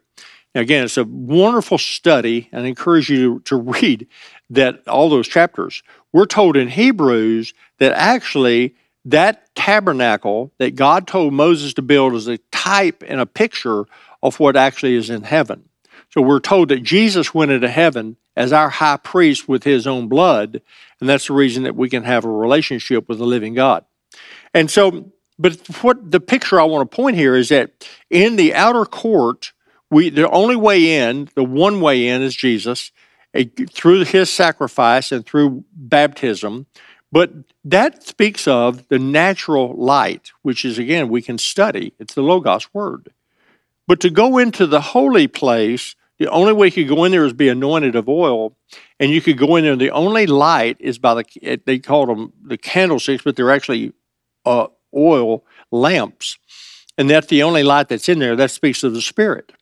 Again, 0.57 0.85
it's 0.85 0.97
a 0.97 1.05
wonderful 1.05 1.79
study, 1.79 2.49
and 2.51 2.65
I 2.65 2.69
encourage 2.69 3.11
you 3.11 3.41
to 3.41 3.57
read 3.57 4.07
that 4.51 4.87
all 4.89 5.09
those 5.09 5.29
chapters. 5.29 5.83
We're 6.13 6.27
told 6.27 6.57
in 6.57 6.69
Hebrews 6.69 7.53
that 7.79 7.93
actually 7.93 8.75
that 9.05 9.55
tabernacle 9.55 10.53
that 10.59 10.75
God 10.75 11.07
told 11.07 11.33
Moses 11.33 11.75
to 11.75 11.83
build 11.83 12.15
is 12.15 12.27
a 12.27 12.39
type 12.51 13.05
and 13.07 13.21
a 13.21 13.27
picture 13.27 13.85
of 14.23 14.41
what 14.41 14.57
actually 14.57 14.95
is 14.95 15.11
in 15.11 15.23
heaven. 15.23 15.69
So 16.11 16.23
we're 16.23 16.41
told 16.41 16.71
that 16.71 16.83
Jesus 16.83 17.35
went 17.35 17.51
into 17.51 17.69
heaven 17.69 18.17
as 18.35 18.53
our 18.53 18.71
high 18.71 18.97
priest 18.97 19.49
with 19.49 19.65
his 19.65 19.87
own 19.87 20.09
blood, 20.09 20.63
and 21.01 21.09
that's 21.09 21.27
the 21.27 21.35
reason 21.35 21.65
that 21.65 21.77
we 21.77 21.89
can 21.89 22.05
have 22.05 22.25
a 22.25 22.31
relationship 22.31 23.09
with 23.09 23.19
the 23.19 23.27
living 23.27 23.55
God. 23.55 23.85
And 24.55 24.71
so 24.71 25.13
but 25.39 25.57
what 25.83 26.11
the 26.11 26.21
picture 26.21 26.61
I 26.61 26.65
want 26.65 26.91
to 26.91 26.97
point 26.97 27.17
here 27.17 27.37
is 27.37 27.51
that 27.51 27.87
in 28.11 28.37
the 28.37 28.55
outer 28.55 28.85
court, 28.85 29.53
we 29.91 30.11
the 30.11 30.29
only 30.31 30.57
way 30.57 30.99
in, 30.99 31.29
the 31.35 31.45
one 31.45 31.81
way 31.81 32.09
in 32.09 32.23
is 32.23 32.35
Jesus, 32.35 32.93
through 33.71 34.05
his 34.05 34.31
sacrifice 34.31 35.13
and 35.13 35.25
through 35.25 35.65
baptism. 35.73 36.67
But 37.13 37.33
that 37.65 38.03
speaks 38.03 38.49
of 38.49 38.89
the 38.89 38.99
natural 38.99 39.75
light, 39.75 40.33
which 40.43 40.65
is 40.65 40.79
again 40.79 41.09
we 41.09 41.23
can 41.23 41.39
study. 41.39 41.93
It's 41.99 42.15
the 42.15 42.23
Logos 42.23 42.73
word. 42.75 43.13
But 43.87 44.01
to 44.01 44.11
go 44.11 44.39
into 44.39 44.67
the 44.67 44.81
holy 44.81 45.29
place, 45.29 45.95
the 46.19 46.29
only 46.29 46.53
way 46.53 46.67
you 46.67 46.73
could 46.73 46.89
go 46.89 47.05
in 47.05 47.13
there 47.13 47.25
is 47.25 47.33
be 47.33 47.49
anointed 47.49 47.95
of 47.95 48.09
oil, 48.09 48.57
and 48.99 49.11
you 49.11 49.21
could 49.21 49.39
go 49.39 49.57
in 49.57 49.65
there. 49.65 49.77
The 49.77 49.91
only 49.91 50.27
light 50.27 50.77
is 50.81 50.99
by 50.99 51.15
the 51.15 51.61
they 51.65 51.79
call 51.79 52.07
them 52.07 52.33
the 52.43 52.59
candlesticks, 52.59 53.23
but 53.23 53.37
they're 53.37 53.53
actually 53.53 53.93
uh, 54.45 54.67
oil 54.95 55.45
lamps. 55.71 56.39
And 56.99 57.11
that's 57.11 57.27
the 57.27 57.43
only 57.43 57.63
light 57.63 57.89
that's 57.89 58.09
in 58.09 58.19
there. 58.19 58.35
That 58.35 58.51
speaks 58.51 58.83
of 58.83 58.95
the 58.95 59.03
Spirit. 59.03 59.53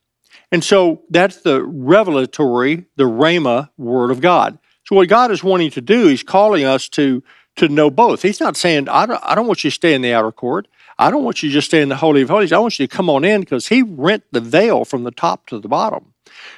And 0.54 0.62
so 0.62 1.02
that's 1.10 1.38
the 1.38 1.64
revelatory, 1.64 2.86
the 2.94 3.08
Rhema 3.08 3.70
word 3.76 4.12
of 4.12 4.20
God. 4.20 4.56
So 4.84 4.94
what 4.94 5.08
God 5.08 5.32
is 5.32 5.42
wanting 5.42 5.72
to 5.72 5.80
do, 5.80 6.06
He's 6.06 6.22
calling 6.22 6.64
us 6.64 6.88
to 6.90 7.24
to 7.56 7.68
know 7.68 7.90
both. 7.90 8.22
He's 8.22 8.38
not 8.38 8.56
saying, 8.56 8.88
I 8.88 9.04
don't, 9.04 9.20
I 9.24 9.34
don't 9.34 9.48
want 9.48 9.64
you 9.64 9.70
to 9.70 9.74
stay 9.74 9.94
in 9.94 10.02
the 10.02 10.14
outer 10.14 10.30
court. 10.30 10.68
I 10.96 11.10
don't 11.10 11.24
want 11.24 11.42
you 11.42 11.48
to 11.48 11.52
just 11.54 11.66
stay 11.66 11.82
in 11.82 11.88
the 11.88 11.96
Holy 11.96 12.22
of 12.22 12.28
Holies. 12.28 12.52
I 12.52 12.58
want 12.58 12.78
you 12.78 12.86
to 12.86 12.96
come 12.96 13.10
on 13.10 13.24
in 13.24 13.40
because 13.40 13.66
He 13.66 13.82
rent 13.82 14.22
the 14.30 14.40
veil 14.40 14.84
from 14.84 15.02
the 15.02 15.10
top 15.10 15.48
to 15.48 15.58
the 15.58 15.66
bottom. 15.66 16.14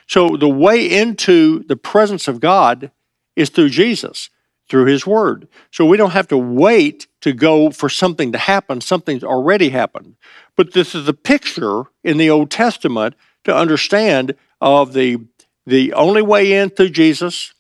So 0.06 0.36
the 0.36 0.46
way 0.46 0.86
into 0.86 1.64
the 1.64 1.76
presence 1.76 2.28
of 2.28 2.38
God 2.38 2.90
is 3.34 3.48
through 3.48 3.70
Jesus 3.70 4.28
through 4.68 4.86
His 4.86 5.06
Word. 5.06 5.48
So 5.70 5.86
we 5.86 5.96
don't 5.96 6.10
have 6.10 6.28
to 6.28 6.36
wait 6.38 7.06
to 7.22 7.32
go 7.32 7.70
for 7.70 7.88
something 7.88 8.32
to 8.32 8.38
happen. 8.38 8.82
Something's 8.82 9.24
already 9.24 9.70
happened. 9.70 10.16
But 10.54 10.74
this 10.74 10.94
is 10.94 11.08
a 11.08 11.14
picture 11.14 11.84
in 12.04 12.18
the 12.18 12.28
Old 12.28 12.50
Testament 12.50 13.14
to 13.46 13.56
understand 13.56 14.34
of 14.60 14.92
the 14.92 15.18
the 15.66 15.92
only 15.94 16.22
way 16.22 16.52
in 16.52 16.70
through 16.70 16.90
Jesus, 16.90 17.52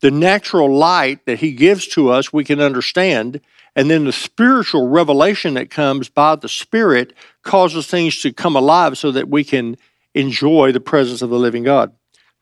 the 0.00 0.10
natural 0.10 0.74
light 0.74 1.24
that 1.24 1.38
he 1.38 1.52
gives 1.52 1.86
to 1.88 2.10
us, 2.10 2.32
we 2.32 2.44
can 2.44 2.60
understand. 2.60 3.40
And 3.74 3.90
then 3.90 4.04
the 4.04 4.12
spiritual 4.12 4.88
revelation 4.88 5.54
that 5.54 5.70
comes 5.70 6.08
by 6.08 6.36
the 6.36 6.48
Spirit 6.48 7.14
causes 7.42 7.86
things 7.86 8.20
to 8.20 8.32
come 8.32 8.56
alive 8.56 8.98
so 8.98 9.12
that 9.12 9.28
we 9.28 9.44
can 9.44 9.76
enjoy 10.14 10.72
the 10.72 10.80
presence 10.80 11.22
of 11.22 11.30
the 11.30 11.38
living 11.38 11.62
God. 11.62 11.92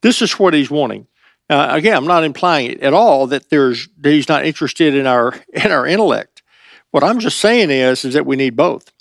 This 0.02 0.22
is 0.22 0.38
what 0.38 0.54
he's 0.54 0.70
wanting. 0.70 1.06
Uh, 1.50 1.68
again, 1.70 1.96
I'm 1.96 2.06
not 2.06 2.24
implying 2.24 2.80
at 2.80 2.94
all 2.94 3.26
that 3.28 3.50
there's 3.50 3.88
that 3.98 4.10
he's 4.10 4.28
not 4.28 4.46
interested 4.46 4.94
in 4.94 5.06
our 5.06 5.34
in 5.52 5.72
our 5.72 5.86
intellect. 5.86 6.42
What 6.92 7.04
I'm 7.04 7.18
just 7.18 7.40
saying 7.40 7.70
is 7.70 8.04
is 8.04 8.14
that 8.14 8.26
we 8.26 8.36
need 8.36 8.56
both. 8.56 8.93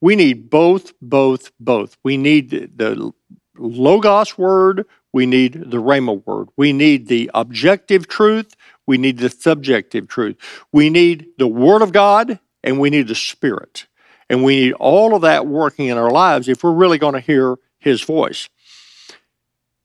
We 0.00 0.16
need 0.16 0.50
both, 0.50 0.92
both, 1.00 1.50
both. 1.58 1.96
We 2.04 2.16
need 2.16 2.50
the 2.50 3.12
logos 3.56 4.38
word. 4.38 4.86
We 5.12 5.26
need 5.26 5.70
the 5.70 5.78
rhema 5.78 6.24
word. 6.24 6.48
We 6.56 6.72
need 6.72 7.08
the 7.08 7.30
objective 7.34 8.06
truth. 8.06 8.54
We 8.86 8.98
need 8.98 9.18
the 9.18 9.30
subjective 9.30 10.08
truth. 10.08 10.36
We 10.72 10.90
need 10.90 11.28
the 11.38 11.48
word 11.48 11.82
of 11.82 11.92
God, 11.92 12.38
and 12.62 12.78
we 12.78 12.90
need 12.90 13.08
the 13.08 13.14
Spirit. 13.14 13.86
And 14.30 14.44
we 14.44 14.60
need 14.60 14.72
all 14.74 15.14
of 15.14 15.22
that 15.22 15.46
working 15.46 15.88
in 15.88 15.98
our 15.98 16.10
lives 16.10 16.48
if 16.48 16.62
we're 16.62 16.72
really 16.72 16.98
going 16.98 17.14
to 17.14 17.20
hear 17.20 17.56
His 17.78 18.02
voice. 18.02 18.48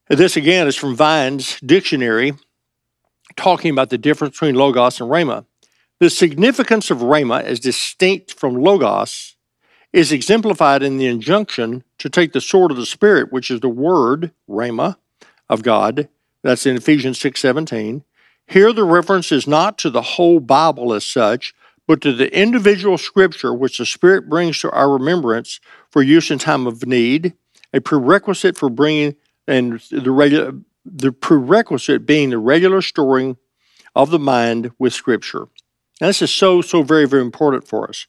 This 0.08 0.36
again 0.36 0.68
is 0.68 0.76
from 0.76 0.94
Vine's 0.94 1.58
dictionary, 1.60 2.34
talking 3.36 3.70
about 3.70 3.90
the 3.90 3.98
difference 3.98 4.36
between 4.36 4.54
Logos 4.54 5.00
and 5.00 5.10
Rhema. 5.10 5.46
The 5.98 6.10
significance 6.10 6.90
of 6.90 6.98
Rhema 6.98 7.44
is 7.44 7.60
distinct 7.60 8.34
from 8.38 8.54
Logos 8.54 9.33
is 9.94 10.10
exemplified 10.10 10.82
in 10.82 10.96
the 10.96 11.06
injunction 11.06 11.84
to 11.98 12.10
take 12.10 12.32
the 12.32 12.40
sword 12.40 12.72
of 12.72 12.76
the 12.76 12.84
Spirit, 12.84 13.32
which 13.32 13.48
is 13.48 13.60
the 13.60 13.68
word, 13.68 14.32
Rhema, 14.50 14.96
of 15.48 15.62
God. 15.62 16.08
That's 16.42 16.66
in 16.66 16.76
Ephesians 16.76 17.20
6 17.20 17.40
17. 17.40 18.02
Here, 18.48 18.72
the 18.72 18.82
reference 18.82 19.30
is 19.30 19.46
not 19.46 19.78
to 19.78 19.90
the 19.90 20.02
whole 20.02 20.40
Bible 20.40 20.92
as 20.92 21.06
such, 21.06 21.54
but 21.86 22.00
to 22.00 22.12
the 22.12 22.36
individual 22.36 22.98
scripture 22.98 23.54
which 23.54 23.78
the 23.78 23.86
Spirit 23.86 24.28
brings 24.28 24.58
to 24.60 24.70
our 24.72 24.90
remembrance 24.90 25.60
for 25.90 26.02
use 26.02 26.28
in 26.28 26.40
time 26.40 26.66
of 26.66 26.84
need, 26.84 27.34
a 27.72 27.80
prerequisite 27.80 28.58
for 28.58 28.68
bringing 28.68 29.14
and 29.46 29.78
the 29.92 30.10
regular 30.10 30.54
the 30.84 31.12
prerequisite 31.12 32.04
being 32.04 32.30
the 32.30 32.38
regular 32.38 32.82
storing 32.82 33.36
of 33.94 34.10
the 34.10 34.18
mind 34.18 34.72
with 34.76 34.92
Scripture. 34.92 35.46
And 36.00 36.08
this 36.08 36.20
is 36.20 36.32
so, 36.32 36.60
so 36.60 36.82
very, 36.82 37.06
very 37.06 37.22
important 37.22 37.68
for 37.68 37.88
us. 37.88 38.08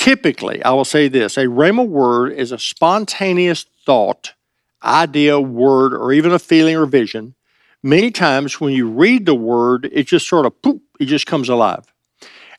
Typically, 0.00 0.64
I 0.64 0.72
will 0.72 0.86
say 0.86 1.08
this 1.08 1.38
a 1.38 1.46
Rhema 1.46 1.86
word 1.86 2.32
is 2.32 2.52
a 2.52 2.58
spontaneous 2.58 3.66
thought, 3.86 4.34
idea, 4.82 5.40
word, 5.40 5.94
or 5.94 6.12
even 6.12 6.32
a 6.32 6.40
feeling 6.40 6.76
or 6.76 6.86
vision. 6.86 7.36
Many 7.82 8.10
times 8.10 8.60
when 8.60 8.74
you 8.74 8.88
read 8.90 9.26
the 9.26 9.36
word, 9.36 9.90
it 9.92 10.08
just 10.08 10.28
sort 10.28 10.46
of 10.46 10.62
poof, 10.62 10.80
it 11.00 11.06
just 11.06 11.26
comes 11.26 11.50
alive. 11.50 11.84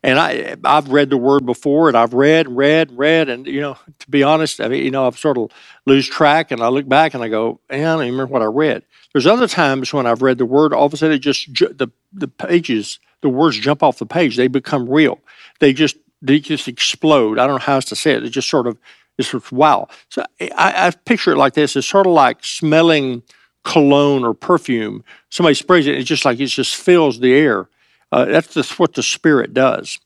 And 0.03 0.19
I, 0.19 0.55
I've 0.65 0.89
read 0.89 1.09
the 1.09 1.17
word 1.17 1.45
before, 1.45 1.89
and 1.89 1.97
I've 1.97 2.13
read, 2.13 2.47
and 2.47 2.57
read, 2.57 2.89
and 2.91 2.99
read, 2.99 3.29
and 3.29 3.47
you 3.47 3.61
know, 3.61 3.77
to 3.99 4.11
be 4.11 4.23
honest, 4.23 4.61
I 4.61 4.69
mean, 4.69 4.85
you 4.85 4.91
know, 4.91 5.07
I've 5.07 5.19
sort 5.19 5.37
of 5.37 5.51
lose 5.87 6.07
track, 6.07 6.51
and 6.51 6.61
I 6.61 6.69
look 6.69 6.87
back 6.89 7.15
and 7.15 7.23
I 7.23 7.29
go, 7.29 7.59
I 7.69 7.79
don't 7.79 8.03
even 8.03 8.13
remember 8.13 8.33
what 8.33 8.43
I 8.43 8.47
read. 8.47 8.83
There's 9.13 9.27
other 9.27 9.47
times 9.47 9.93
when 9.93 10.07
I've 10.07 10.23
read 10.23 10.39
the 10.39 10.47
word, 10.47 10.73
all 10.73 10.87
of 10.87 10.93
a 10.93 10.97
sudden, 10.97 11.17
it 11.17 11.19
just 11.19 11.53
the 11.55 11.89
the 12.13 12.29
pages, 12.29 12.99
the 13.21 13.29
words 13.29 13.59
jump 13.59 13.83
off 13.83 13.99
the 13.99 14.07
page. 14.07 14.37
They 14.37 14.47
become 14.47 14.89
real. 14.89 15.19
They 15.59 15.73
just 15.73 15.97
they 16.21 16.39
just 16.39 16.67
explode. 16.67 17.39
I 17.39 17.47
don't 17.47 17.55
know 17.55 17.65
how 17.65 17.75
else 17.75 17.85
to 17.85 17.95
say 17.95 18.11
it. 18.11 18.23
It 18.23 18.29
just 18.29 18.49
sort 18.49 18.67
of 18.67 18.77
it's 19.17 19.33
of 19.33 19.51
wow. 19.51 19.87
So 20.09 20.23
I, 20.39 20.87
I 20.87 20.91
picture 20.91 21.31
it 21.31 21.37
like 21.37 21.53
this. 21.53 21.75
It's 21.75 21.87
sort 21.87 22.07
of 22.07 22.13
like 22.13 22.43
smelling 22.43 23.23
cologne 23.63 24.23
or 24.23 24.33
perfume. 24.33 25.03
Somebody 25.29 25.55
sprays 25.55 25.87
it, 25.87 25.95
it's 25.95 26.07
just 26.07 26.25
like 26.25 26.39
it 26.39 26.47
just 26.47 26.75
fills 26.75 27.19
the 27.19 27.33
air. 27.33 27.69
Uh, 28.11 28.25
that's 28.25 28.53
just 28.53 28.79
what 28.79 28.93
the 28.93 29.03
Spirit 29.03 29.53
does. 29.53 29.99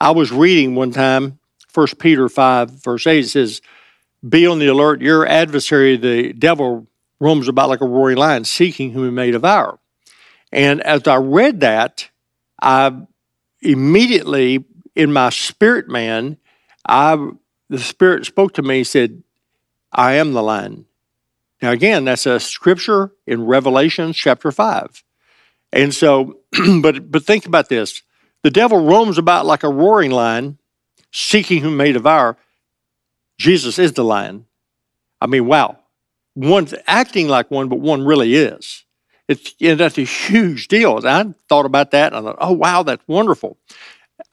I 0.00 0.10
was 0.10 0.30
reading 0.30 0.74
one 0.74 0.90
time, 0.90 1.38
1 1.72 1.86
Peter 1.98 2.28
5, 2.28 2.70
verse 2.70 3.06
8, 3.06 3.24
it 3.24 3.28
says, 3.28 3.62
Be 4.28 4.46
on 4.46 4.58
the 4.58 4.66
alert. 4.66 5.00
Your 5.00 5.26
adversary, 5.26 5.96
the 5.96 6.32
devil, 6.32 6.86
roams 7.18 7.48
about 7.48 7.70
like 7.70 7.80
a 7.80 7.86
roaring 7.86 8.18
lion, 8.18 8.44
seeking 8.44 8.92
whom 8.92 9.04
he 9.04 9.10
may 9.10 9.30
devour. 9.30 9.78
And 10.52 10.82
as 10.82 11.06
I 11.08 11.16
read 11.16 11.60
that, 11.60 12.10
I 12.60 12.94
immediately, 13.62 14.64
in 14.96 15.12
my 15.12 15.30
spirit 15.30 15.88
man, 15.88 16.38
I 16.88 17.30
the 17.68 17.78
Spirit 17.78 18.26
spoke 18.26 18.54
to 18.54 18.62
me 18.62 18.78
and 18.78 18.86
said, 18.86 19.22
I 19.92 20.14
am 20.14 20.32
the 20.32 20.42
lion. 20.42 20.86
Now, 21.62 21.72
again, 21.72 22.04
that's 22.04 22.26
a 22.26 22.38
scripture 22.38 23.12
in 23.26 23.46
Revelation 23.46 24.12
chapter 24.12 24.52
5. 24.52 25.02
And 25.72 25.94
so, 25.94 26.40
but 26.80 27.10
but 27.10 27.24
think 27.24 27.46
about 27.46 27.68
this: 27.68 28.02
the 28.42 28.50
devil 28.50 28.84
roams 28.84 29.18
about 29.18 29.46
like 29.46 29.64
a 29.64 29.68
roaring 29.68 30.10
lion, 30.10 30.58
seeking 31.12 31.62
whom 31.62 31.76
may 31.76 31.92
devour. 31.92 32.36
Jesus 33.38 33.78
is 33.78 33.92
the 33.92 34.04
lion. 34.04 34.46
I 35.20 35.26
mean, 35.26 35.46
wow, 35.46 35.78
one's 36.34 36.74
acting 36.86 37.28
like 37.28 37.50
one, 37.50 37.68
but 37.68 37.80
one 37.80 38.04
really 38.04 38.34
is. 38.34 38.84
It's 39.28 39.54
know, 39.60 39.74
that's 39.74 39.98
a 39.98 40.02
huge 40.02 40.68
deal. 40.68 41.00
I 41.04 41.34
thought 41.48 41.66
about 41.66 41.90
that, 41.90 42.12
and 42.12 42.16
I 42.16 42.30
thought, 42.30 42.38
oh 42.40 42.52
wow, 42.52 42.82
that's 42.82 43.06
wonderful. 43.08 43.58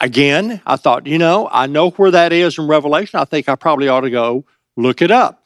Again, 0.04 0.62
I 0.66 0.76
thought, 0.76 1.08
you 1.08 1.18
know, 1.18 1.48
I 1.50 1.66
know 1.68 1.92
where 1.92 2.12
that 2.12 2.34
is 2.34 2.58
in 2.58 2.68
Revelation. 2.68 3.22
I 3.22 3.24
think 3.24 3.48
I 3.48 3.56
probably 3.56 3.88
ought 3.88 4.02
to 4.02 4.10
go 4.10 4.44
look 4.76 5.02
it 5.02 5.12
up. 5.12 5.46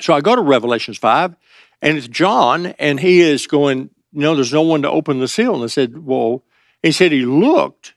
So 0.00 0.14
I 0.14 0.20
go 0.20 0.36
to 0.36 0.40
Revelations 0.40 0.98
5, 0.98 1.34
and 1.82 1.98
it's 1.98 2.06
John, 2.06 2.66
and 2.66 3.00
he 3.00 3.20
is 3.20 3.48
going, 3.48 3.90
you 4.12 4.20
know, 4.20 4.36
there's 4.36 4.52
no 4.52 4.62
one 4.62 4.82
to 4.82 4.90
open 4.90 5.18
the 5.18 5.26
seal. 5.26 5.56
And 5.56 5.64
I 5.64 5.66
said, 5.66 5.98
well, 5.98 6.44
he 6.80 6.92
said 6.92 7.10
he 7.10 7.24
looked 7.24 7.94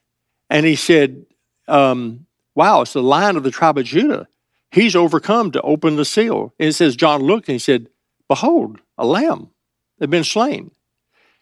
and 0.50 0.66
he 0.66 0.76
said, 0.76 1.28
um, 1.68 2.26
wow, 2.56 2.82
it's 2.82 2.94
the 2.94 3.04
lion 3.04 3.38
of 3.38 3.44
the 3.44 3.52
tribe 3.52 3.78
of 3.78 3.86
Judah. 3.86 4.28
He's 4.72 4.96
overcome 4.96 5.52
to 5.52 5.62
open 5.62 5.98
the 5.98 6.06
seal. 6.06 6.52
And 6.60 6.70
it 6.70 6.74
says, 6.74 6.96
John 6.96 7.22
looked 7.22 7.48
and 7.48 7.54
he 7.54 7.60
said, 7.60 7.90
behold, 8.28 8.82
a 8.98 9.06
lamb 9.06 9.52
had 10.00 10.10
been 10.10 10.24
slain. 10.24 10.72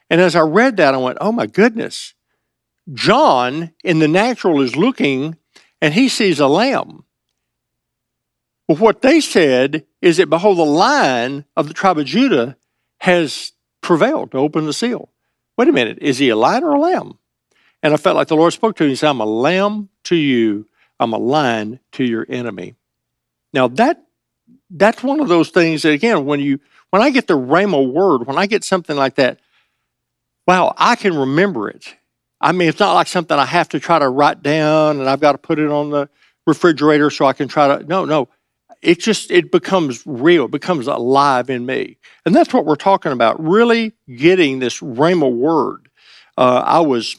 And 0.10 0.20
as 0.20 0.36
I 0.36 0.42
read 0.42 0.76
that, 0.78 0.94
I 0.94 0.98
went, 0.98 1.20
oh 1.22 1.32
my 1.32 1.46
goodness. 1.46 2.14
John 2.92 3.72
in 3.84 4.00
the 4.00 4.08
natural 4.08 4.62
is 4.62 4.76
looking 4.76 5.38
and 5.82 5.94
he 5.94 6.10
sees 6.10 6.40
a 6.40 6.48
lamb. 6.48 7.06
But 8.68 8.80
what 8.80 9.02
they 9.02 9.22
said 9.22 9.86
is 10.02 10.18
that, 10.18 10.30
behold, 10.30 10.58
the 10.58 10.64
lion 10.64 11.46
of 11.56 11.68
the 11.68 11.74
tribe 11.74 11.98
of 11.98 12.06
Judah 12.06 12.58
has 13.00 13.52
prevailed 13.82 14.32
to 14.32 14.38
open 14.38 14.66
the 14.66 14.74
seal. 14.74 15.10
Wait 15.58 15.68
a 15.68 15.74
minute, 15.74 16.00
is 16.02 16.18
he 16.18 16.30
a 16.30 16.36
lion 16.36 16.64
or 16.64 16.72
a 16.72 16.80
lamb? 16.80 17.18
And 17.82 17.94
I 17.94 17.98
felt 17.98 18.16
like 18.16 18.30
the 18.30 18.36
Lord 18.36 18.54
spoke 18.54 18.78
to 18.78 18.84
me. 18.84 18.92
He 18.92 18.96
said, 18.96 19.10
I'm 19.10 19.20
a 19.20 19.26
lamb 19.26 19.90
to 20.06 20.16
you, 20.16 20.68
I'm 21.00 21.14
a 21.14 21.18
lion 21.18 21.80
to 21.94 22.04
your 22.04 22.26
enemy. 22.30 22.76
Now 23.54 23.68
that 23.68 24.04
that's 24.70 25.04
one 25.04 25.20
of 25.20 25.28
those 25.28 25.50
things 25.50 25.84
that 25.84 25.92
again, 25.92 26.26
when 26.26 26.40
you 26.40 26.60
when 26.90 27.02
I 27.02 27.10
get 27.10 27.28
the 27.28 27.38
Rhema 27.38 27.92
word, 27.92 28.26
when 28.26 28.38
I 28.38 28.46
get 28.46 28.64
something 28.64 28.96
like 28.96 29.16
that, 29.16 29.40
wow, 30.48 30.74
I 30.78 30.96
can 30.96 31.16
remember 31.16 31.70
it. 31.70 31.96
I 32.44 32.52
mean, 32.52 32.70
it's 32.70 32.80
not 32.80 32.94
like 32.94 33.08
something 33.08 33.38
I 33.38 33.46
have 33.46 33.70
to 33.70 33.80
try 33.80 34.00
to 34.00 34.10
write 34.10 34.44
down 34.44 35.00
and 35.00 35.10
I've 35.10 35.22
got 35.22 35.32
to 35.32 35.38
put 35.38 35.60
it 35.60 35.70
on 35.70 35.90
the 35.90 36.10
refrigerator 36.46 37.10
so 37.10 37.26
I 37.26 37.34
can 37.34 37.48
try 37.48 37.78
to. 37.78 37.84
No, 37.86 38.06
no 38.06 38.28
it 38.84 39.00
just 39.00 39.32
it 39.32 39.52
becomes 39.52 40.06
real, 40.06 40.46
it 40.46 40.52
becomes 40.52 40.88
alive 40.88 41.50
in 41.50 41.66
me, 41.66 41.98
and 42.26 42.36
that's 42.36 42.54
what 42.54 42.66
we're 42.66 42.76
talking 42.76 43.14
about. 43.14 43.42
Really 43.42 43.94
getting 44.14 44.60
this 44.60 44.82
rhema 44.82 45.34
word. 45.34 45.90
Uh, 46.38 46.62
I 46.66 46.82
was 46.82 47.16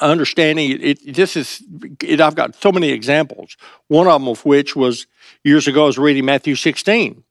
understanding 0.00 0.70
it, 0.70 0.82
it. 0.82 1.14
This 1.14 1.36
is 1.36 1.62
it, 2.02 2.20
I've 2.20 2.34
got 2.34 2.56
so 2.56 2.72
many 2.72 2.88
examples. 2.88 3.56
One 3.88 4.06
of 4.08 4.20
them 4.20 4.28
of 4.28 4.44
which 4.46 4.74
was 4.74 5.06
years 5.44 5.68
ago. 5.68 5.84
I 5.84 5.86
was 5.86 5.98
reading 5.98 6.24
Matthew 6.24 6.54
16, 6.54 7.22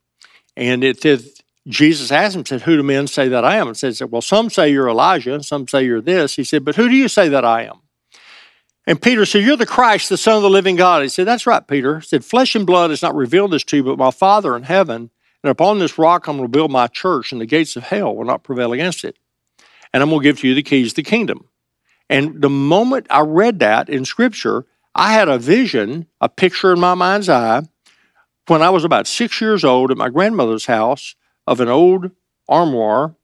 and 0.55 0.83
it 0.83 1.01
says 1.01 1.41
Jesus 1.67 2.11
asked 2.11 2.35
him, 2.35 2.45
said, 2.45 2.61
"Who 2.61 2.75
do 2.75 2.83
men 2.83 3.07
say 3.07 3.27
that 3.29 3.45
I 3.45 3.57
am?" 3.57 3.67
And 3.67 3.77
said, 3.77 4.11
"Well, 4.11 4.21
some 4.21 4.49
say 4.49 4.69
you're 4.69 4.89
Elijah, 4.89 5.33
and 5.33 5.45
some 5.45 5.67
say 5.67 5.85
you're 5.85 6.01
this." 6.01 6.35
He 6.35 6.43
said, 6.43 6.65
"But 6.65 6.75
who 6.75 6.89
do 6.89 6.95
you 6.95 7.07
say 7.07 7.29
that 7.29 7.45
I 7.45 7.63
am?" 7.63 7.83
And 8.85 9.01
Peter 9.01 9.25
said, 9.25 9.43
You're 9.43 9.57
the 9.57 9.65
Christ, 9.65 10.09
the 10.09 10.17
Son 10.17 10.35
of 10.35 10.43
the 10.43 10.49
living 10.49 10.75
God. 10.75 11.03
He 11.03 11.09
said, 11.09 11.25
That's 11.25 11.47
right, 11.47 11.65
Peter. 11.65 11.99
He 11.99 12.05
said, 12.05 12.25
Flesh 12.25 12.55
and 12.55 12.65
blood 12.65 12.89
has 12.89 13.01
not 13.01 13.15
revealed 13.15 13.51
this 13.51 13.63
to 13.65 13.77
you, 13.77 13.83
but 13.83 13.97
my 13.97 14.11
Father 14.11 14.55
in 14.55 14.63
heaven. 14.63 15.09
And 15.43 15.51
upon 15.51 15.79
this 15.79 15.97
rock 15.97 16.27
I'm 16.27 16.37
going 16.37 16.49
to 16.49 16.51
build 16.51 16.71
my 16.71 16.87
church, 16.87 17.31
and 17.31 17.39
the 17.39 17.45
gates 17.45 17.75
of 17.75 17.83
hell 17.83 18.15
will 18.15 18.25
not 18.25 18.43
prevail 18.43 18.73
against 18.73 19.03
it. 19.03 19.17
And 19.93 20.01
I'm 20.01 20.09
going 20.09 20.21
to 20.21 20.23
give 20.23 20.39
to 20.39 20.47
you 20.47 20.55
the 20.55 20.63
keys 20.63 20.91
of 20.91 20.95
the 20.95 21.03
kingdom. 21.03 21.47
And 22.09 22.41
the 22.41 22.49
moment 22.49 23.07
I 23.09 23.21
read 23.21 23.59
that 23.59 23.89
in 23.89 24.05
Scripture, 24.05 24.65
I 24.95 25.13
had 25.13 25.29
a 25.29 25.37
vision, 25.37 26.07
a 26.19 26.29
picture 26.29 26.73
in 26.73 26.79
my 26.79 26.93
mind's 26.93 27.29
eye, 27.29 27.63
when 28.47 28.61
I 28.61 28.69
was 28.69 28.83
about 28.83 29.07
six 29.07 29.39
years 29.39 29.63
old 29.63 29.91
at 29.91 29.97
my 29.97 30.09
grandmother's 30.09 30.65
house 30.65 31.15
of 31.47 31.59
an 31.59 31.69
old 31.69 32.11
armoire, 32.47 33.15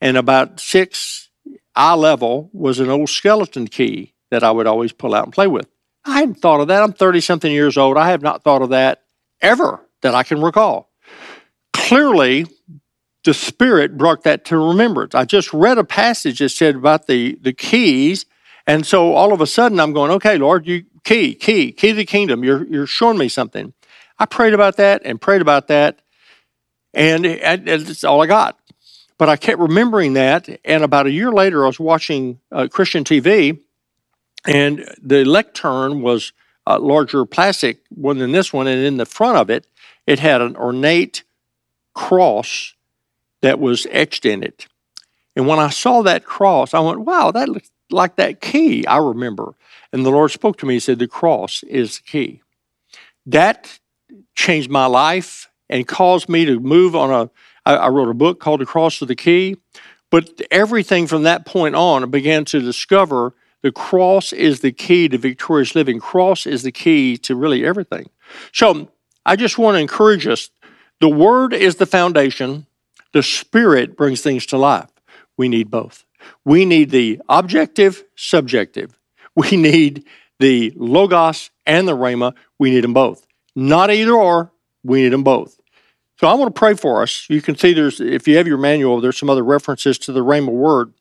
and 0.00 0.16
about 0.16 0.60
six 0.60 1.30
eye 1.74 1.94
level 1.94 2.50
was 2.52 2.78
an 2.80 2.88
old 2.88 3.08
skeleton 3.08 3.66
key 3.66 4.14
that 4.30 4.44
I 4.44 4.50
would 4.50 4.66
always 4.66 4.92
pull 4.92 5.14
out 5.14 5.24
and 5.24 5.32
play 5.32 5.46
with. 5.46 5.68
I 6.04 6.20
hadn't 6.20 6.36
thought 6.36 6.60
of 6.60 6.68
that. 6.68 6.82
I'm 6.82 6.92
30 6.92 7.20
something 7.20 7.52
years 7.52 7.76
old. 7.76 7.96
I 7.96 8.08
have 8.10 8.22
not 8.22 8.42
thought 8.44 8.62
of 8.62 8.70
that 8.70 9.02
ever 9.40 9.80
that 10.02 10.14
I 10.14 10.22
can 10.22 10.42
recall. 10.42 10.90
Clearly, 11.72 12.46
the 13.24 13.34
Spirit 13.34 13.96
brought 13.96 14.22
that 14.24 14.44
to 14.46 14.58
remembrance. 14.58 15.14
I 15.14 15.24
just 15.24 15.52
read 15.52 15.78
a 15.78 15.84
passage 15.84 16.38
that 16.38 16.50
said 16.50 16.76
about 16.76 17.06
the, 17.06 17.38
the 17.40 17.52
keys. 17.52 18.26
And 18.66 18.86
so 18.86 19.14
all 19.14 19.32
of 19.32 19.40
a 19.40 19.46
sudden 19.46 19.80
I'm 19.80 19.92
going, 19.92 20.10
okay, 20.12 20.36
Lord, 20.36 20.66
you 20.66 20.84
key, 21.04 21.34
key, 21.34 21.72
key 21.72 21.88
to 21.88 21.94
the 21.94 22.04
kingdom. 22.04 22.44
You're, 22.44 22.66
you're 22.66 22.86
showing 22.86 23.18
me 23.18 23.28
something. 23.28 23.72
I 24.18 24.26
prayed 24.26 24.54
about 24.54 24.76
that 24.76 25.02
and 25.04 25.20
prayed 25.20 25.40
about 25.40 25.68
that. 25.68 26.00
And 26.94 27.26
it's 27.26 28.04
all 28.04 28.22
I 28.22 28.26
got. 28.26 28.58
But 29.18 29.28
I 29.28 29.36
kept 29.36 29.58
remembering 29.58 30.14
that. 30.14 30.48
And 30.64 30.84
about 30.84 31.06
a 31.06 31.10
year 31.10 31.32
later, 31.32 31.64
I 31.64 31.66
was 31.68 31.80
watching 31.80 32.40
uh, 32.50 32.68
Christian 32.70 33.04
TV, 33.04 33.60
and 34.46 34.88
the 35.00 35.24
lectern 35.24 36.02
was 36.02 36.32
a 36.66 36.78
larger 36.78 37.24
plastic 37.24 37.80
one 37.90 38.18
than 38.18 38.32
this 38.32 38.52
one. 38.52 38.66
And 38.66 38.84
in 38.84 38.96
the 38.96 39.06
front 39.06 39.38
of 39.38 39.50
it, 39.50 39.66
it 40.06 40.18
had 40.18 40.40
an 40.40 40.56
ornate 40.56 41.24
cross 41.94 42.74
that 43.42 43.58
was 43.60 43.86
etched 43.90 44.24
in 44.24 44.42
it. 44.42 44.66
And 45.36 45.46
when 45.46 45.58
I 45.58 45.70
saw 45.70 46.02
that 46.02 46.24
cross, 46.24 46.74
I 46.74 46.80
went, 46.80 47.00
wow, 47.00 47.30
that 47.30 47.48
looks 47.48 47.70
like 47.90 48.16
that 48.16 48.40
key 48.40 48.86
I 48.86 48.98
remember. 48.98 49.54
And 49.92 50.04
the 50.04 50.10
Lord 50.10 50.30
spoke 50.30 50.58
to 50.58 50.66
me 50.66 50.74
and 50.74 50.82
said, 50.82 50.98
the 50.98 51.06
cross 51.06 51.62
is 51.64 51.98
the 51.98 52.02
key. 52.02 52.42
That 53.26 53.78
changed 54.34 54.70
my 54.70 54.86
life 54.86 55.48
and 55.74 55.88
caused 55.88 56.28
me 56.28 56.44
to 56.44 56.60
move 56.60 56.94
on 56.94 57.10
a. 57.10 57.30
I, 57.66 57.74
I 57.74 57.88
wrote 57.88 58.08
a 58.08 58.14
book 58.14 58.38
called 58.38 58.60
The 58.60 58.66
Cross 58.66 59.02
of 59.02 59.08
the 59.08 59.16
Key. 59.16 59.56
But 60.08 60.40
everything 60.52 61.08
from 61.08 61.24
that 61.24 61.44
point 61.44 61.74
on, 61.74 62.04
I 62.04 62.06
began 62.06 62.44
to 62.46 62.60
discover 62.60 63.34
the 63.62 63.72
cross 63.72 64.32
is 64.32 64.60
the 64.60 64.70
key 64.70 65.08
to 65.08 65.18
victorious 65.18 65.74
living. 65.74 65.98
Cross 65.98 66.46
is 66.46 66.62
the 66.62 66.70
key 66.70 67.16
to 67.18 67.34
really 67.34 67.66
everything. 67.66 68.08
So 68.52 68.88
I 69.26 69.34
just 69.34 69.58
want 69.58 69.74
to 69.74 69.80
encourage 69.80 70.28
us. 70.28 70.50
The 71.00 71.08
Word 71.08 71.52
is 71.52 71.76
the 71.76 71.86
foundation. 71.86 72.66
The 73.12 73.24
Spirit 73.24 73.96
brings 73.96 74.20
things 74.20 74.46
to 74.46 74.56
life. 74.56 74.90
We 75.36 75.48
need 75.48 75.70
both. 75.70 76.04
We 76.44 76.64
need 76.64 76.90
the 76.90 77.20
objective, 77.28 78.04
subjective. 78.14 78.96
We 79.36 79.56
need 79.56 80.04
the 80.38 80.72
Logos 80.76 81.50
and 81.66 81.88
the 81.88 81.96
Rhema. 81.96 82.34
We 82.56 82.70
need 82.70 82.84
them 82.84 82.94
both. 82.94 83.26
Not 83.56 83.90
either 83.90 84.12
or, 84.12 84.52
we 84.84 85.02
need 85.02 85.08
them 85.08 85.24
both. 85.24 85.58
So 86.24 86.30
I 86.30 86.34
want 86.36 86.54
to 86.54 86.58
pray 86.58 86.72
for 86.72 87.02
us. 87.02 87.26
You 87.28 87.42
can 87.42 87.54
see 87.54 87.74
there's, 87.74 88.00
if 88.00 88.26
you 88.26 88.38
have 88.38 88.46
your 88.46 88.56
manual, 88.56 88.98
there's 88.98 89.18
some 89.18 89.28
other 89.28 89.44
references 89.44 89.98
to 89.98 90.12
the 90.12 90.24
Rhema 90.24 90.48
word. 90.48 90.94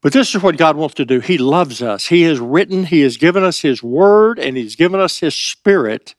But 0.00 0.12
this 0.12 0.34
is 0.34 0.42
what 0.42 0.56
God 0.56 0.76
wants 0.76 0.96
to 0.96 1.04
do. 1.04 1.20
He 1.20 1.38
loves 1.38 1.80
us. 1.80 2.06
He 2.06 2.22
has 2.22 2.40
written, 2.40 2.86
He 2.86 3.02
has 3.02 3.16
given 3.16 3.44
us 3.44 3.60
His 3.60 3.80
word, 3.80 4.40
and 4.40 4.56
He's 4.56 4.74
given 4.74 4.98
us 4.98 5.20
His 5.20 5.36
spirit 5.36 6.16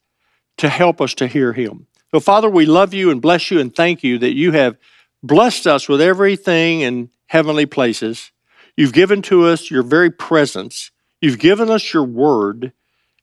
to 0.59 0.69
help 0.69 1.01
us 1.01 1.13
to 1.15 1.27
hear 1.27 1.51
Him. 1.51 1.87
So, 2.11 2.21
Father, 2.21 2.49
we 2.49 2.65
love 2.65 2.93
you 2.93 3.11
and 3.11 3.21
bless 3.21 3.51
you 3.51 3.59
and 3.59 3.75
thank 3.75 4.01
you 4.01 4.17
that 4.17 4.33
you 4.33 4.53
have 4.53 4.77
blessed 5.21 5.67
us 5.67 5.89
with 5.89 5.99
everything 5.99 6.79
in 6.79 7.09
heavenly 7.25 7.65
places. 7.65 8.31
You've 8.77 8.93
given 8.93 9.21
to 9.23 9.47
us 9.47 9.69
your 9.69 9.83
very 9.83 10.09
presence. 10.09 10.89
You've 11.19 11.37
given 11.37 11.69
us 11.69 11.93
your 11.93 12.05
word, 12.05 12.71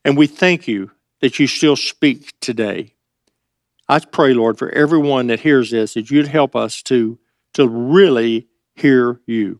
and 0.05 0.15
we 0.15 0.27
thank 0.27 0.67
you 0.67 0.91
that 1.19 1.39
you 1.39 1.47
still 1.47 1.75
speak 1.75 2.39
today. 2.41 2.93
I 3.91 3.99
pray, 3.99 4.33
Lord, 4.33 4.57
for 4.57 4.69
everyone 4.69 5.27
that 5.27 5.41
hears 5.41 5.71
this, 5.71 5.95
that 5.95 6.09
you'd 6.09 6.29
help 6.29 6.55
us 6.55 6.81
to, 6.83 7.19
to 7.55 7.67
really 7.67 8.47
hear 8.73 9.19
you. 9.25 9.59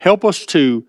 Help 0.00 0.24
us 0.24 0.46
to, 0.46 0.86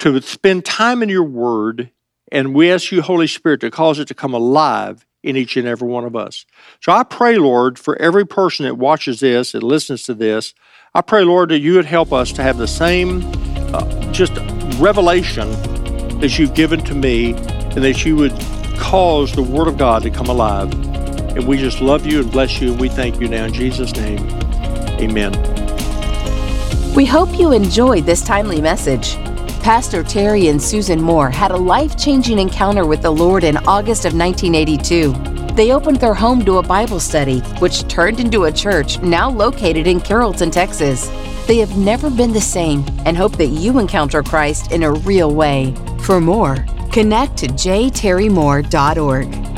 to 0.00 0.20
spend 0.20 0.66
time 0.66 1.02
in 1.02 1.08
your 1.08 1.24
word, 1.24 1.90
and 2.30 2.54
we 2.54 2.70
ask 2.70 2.92
you, 2.92 3.00
Holy 3.00 3.26
Spirit, 3.26 3.62
to 3.62 3.70
cause 3.70 3.98
it 3.98 4.06
to 4.08 4.14
come 4.14 4.34
alive 4.34 5.06
in 5.22 5.34
each 5.34 5.56
and 5.56 5.66
every 5.66 5.88
one 5.88 6.04
of 6.04 6.14
us. 6.14 6.44
So 6.82 6.92
I 6.92 7.04
pray, 7.04 7.38
Lord, 7.38 7.78
for 7.78 7.96
every 7.96 8.26
person 8.26 8.66
that 8.66 8.74
watches 8.74 9.20
this 9.20 9.54
and 9.54 9.62
listens 9.62 10.02
to 10.02 10.12
this, 10.12 10.52
I 10.92 11.00
pray, 11.00 11.24
Lord, 11.24 11.48
that 11.48 11.60
you 11.60 11.72
would 11.72 11.86
help 11.86 12.12
us 12.12 12.32
to 12.32 12.42
have 12.42 12.58
the 12.58 12.68
same 12.68 13.22
uh, 13.72 14.12
just 14.12 14.36
revelation 14.78 15.48
that 16.20 16.38
you've 16.38 16.52
given 16.52 16.84
to 16.84 16.94
me 16.94 17.32
and 17.32 17.82
that 17.82 18.04
you 18.04 18.14
would 18.16 18.38
cause 18.78 19.32
the 19.32 19.42
Word 19.42 19.68
of 19.68 19.78
God 19.78 20.02
to 20.02 20.10
come 20.10 20.26
alive. 20.26 20.70
And 21.36 21.46
we 21.46 21.58
just 21.58 21.80
love 21.80 22.06
you 22.06 22.20
and 22.20 22.30
bless 22.30 22.60
you, 22.60 22.72
and 22.72 22.80
we 22.80 22.88
thank 22.88 23.20
you 23.20 23.28
now 23.28 23.46
in 23.46 23.52
Jesus' 23.52 23.94
name. 23.94 24.26
Amen. 25.00 25.32
We 26.94 27.06
hope 27.06 27.38
you 27.38 27.52
enjoyed 27.52 28.04
this 28.04 28.22
timely 28.22 28.60
message. 28.60 29.16
Pastor 29.62 30.02
Terry 30.02 30.48
and 30.48 30.60
Susan 30.60 31.00
Moore 31.00 31.30
had 31.30 31.50
a 31.50 31.56
life 31.56 31.96
changing 31.96 32.38
encounter 32.38 32.86
with 32.86 33.02
the 33.02 33.10
Lord 33.10 33.44
in 33.44 33.56
August 33.58 34.06
of 34.06 34.14
1982. 34.14 35.12
They 35.54 35.72
opened 35.72 36.00
their 36.00 36.14
home 36.14 36.44
to 36.46 36.58
a 36.58 36.62
Bible 36.62 36.98
study, 36.98 37.40
which 37.58 37.86
turned 37.86 38.20
into 38.20 38.44
a 38.44 38.52
church 38.52 39.00
now 39.02 39.30
located 39.30 39.86
in 39.86 40.00
Carrollton, 40.00 40.50
Texas. 40.50 41.08
They 41.46 41.58
have 41.58 41.76
never 41.76 42.10
been 42.10 42.32
the 42.32 42.40
same 42.40 42.84
and 43.04 43.16
hope 43.16 43.36
that 43.36 43.48
you 43.48 43.78
encounter 43.78 44.22
Christ 44.22 44.72
in 44.72 44.82
a 44.82 44.92
real 44.92 45.34
way. 45.34 45.74
For 46.02 46.20
more, 46.20 46.64
connect 46.90 47.36
to 47.38 47.46
jterrymoore.org. 47.46 49.49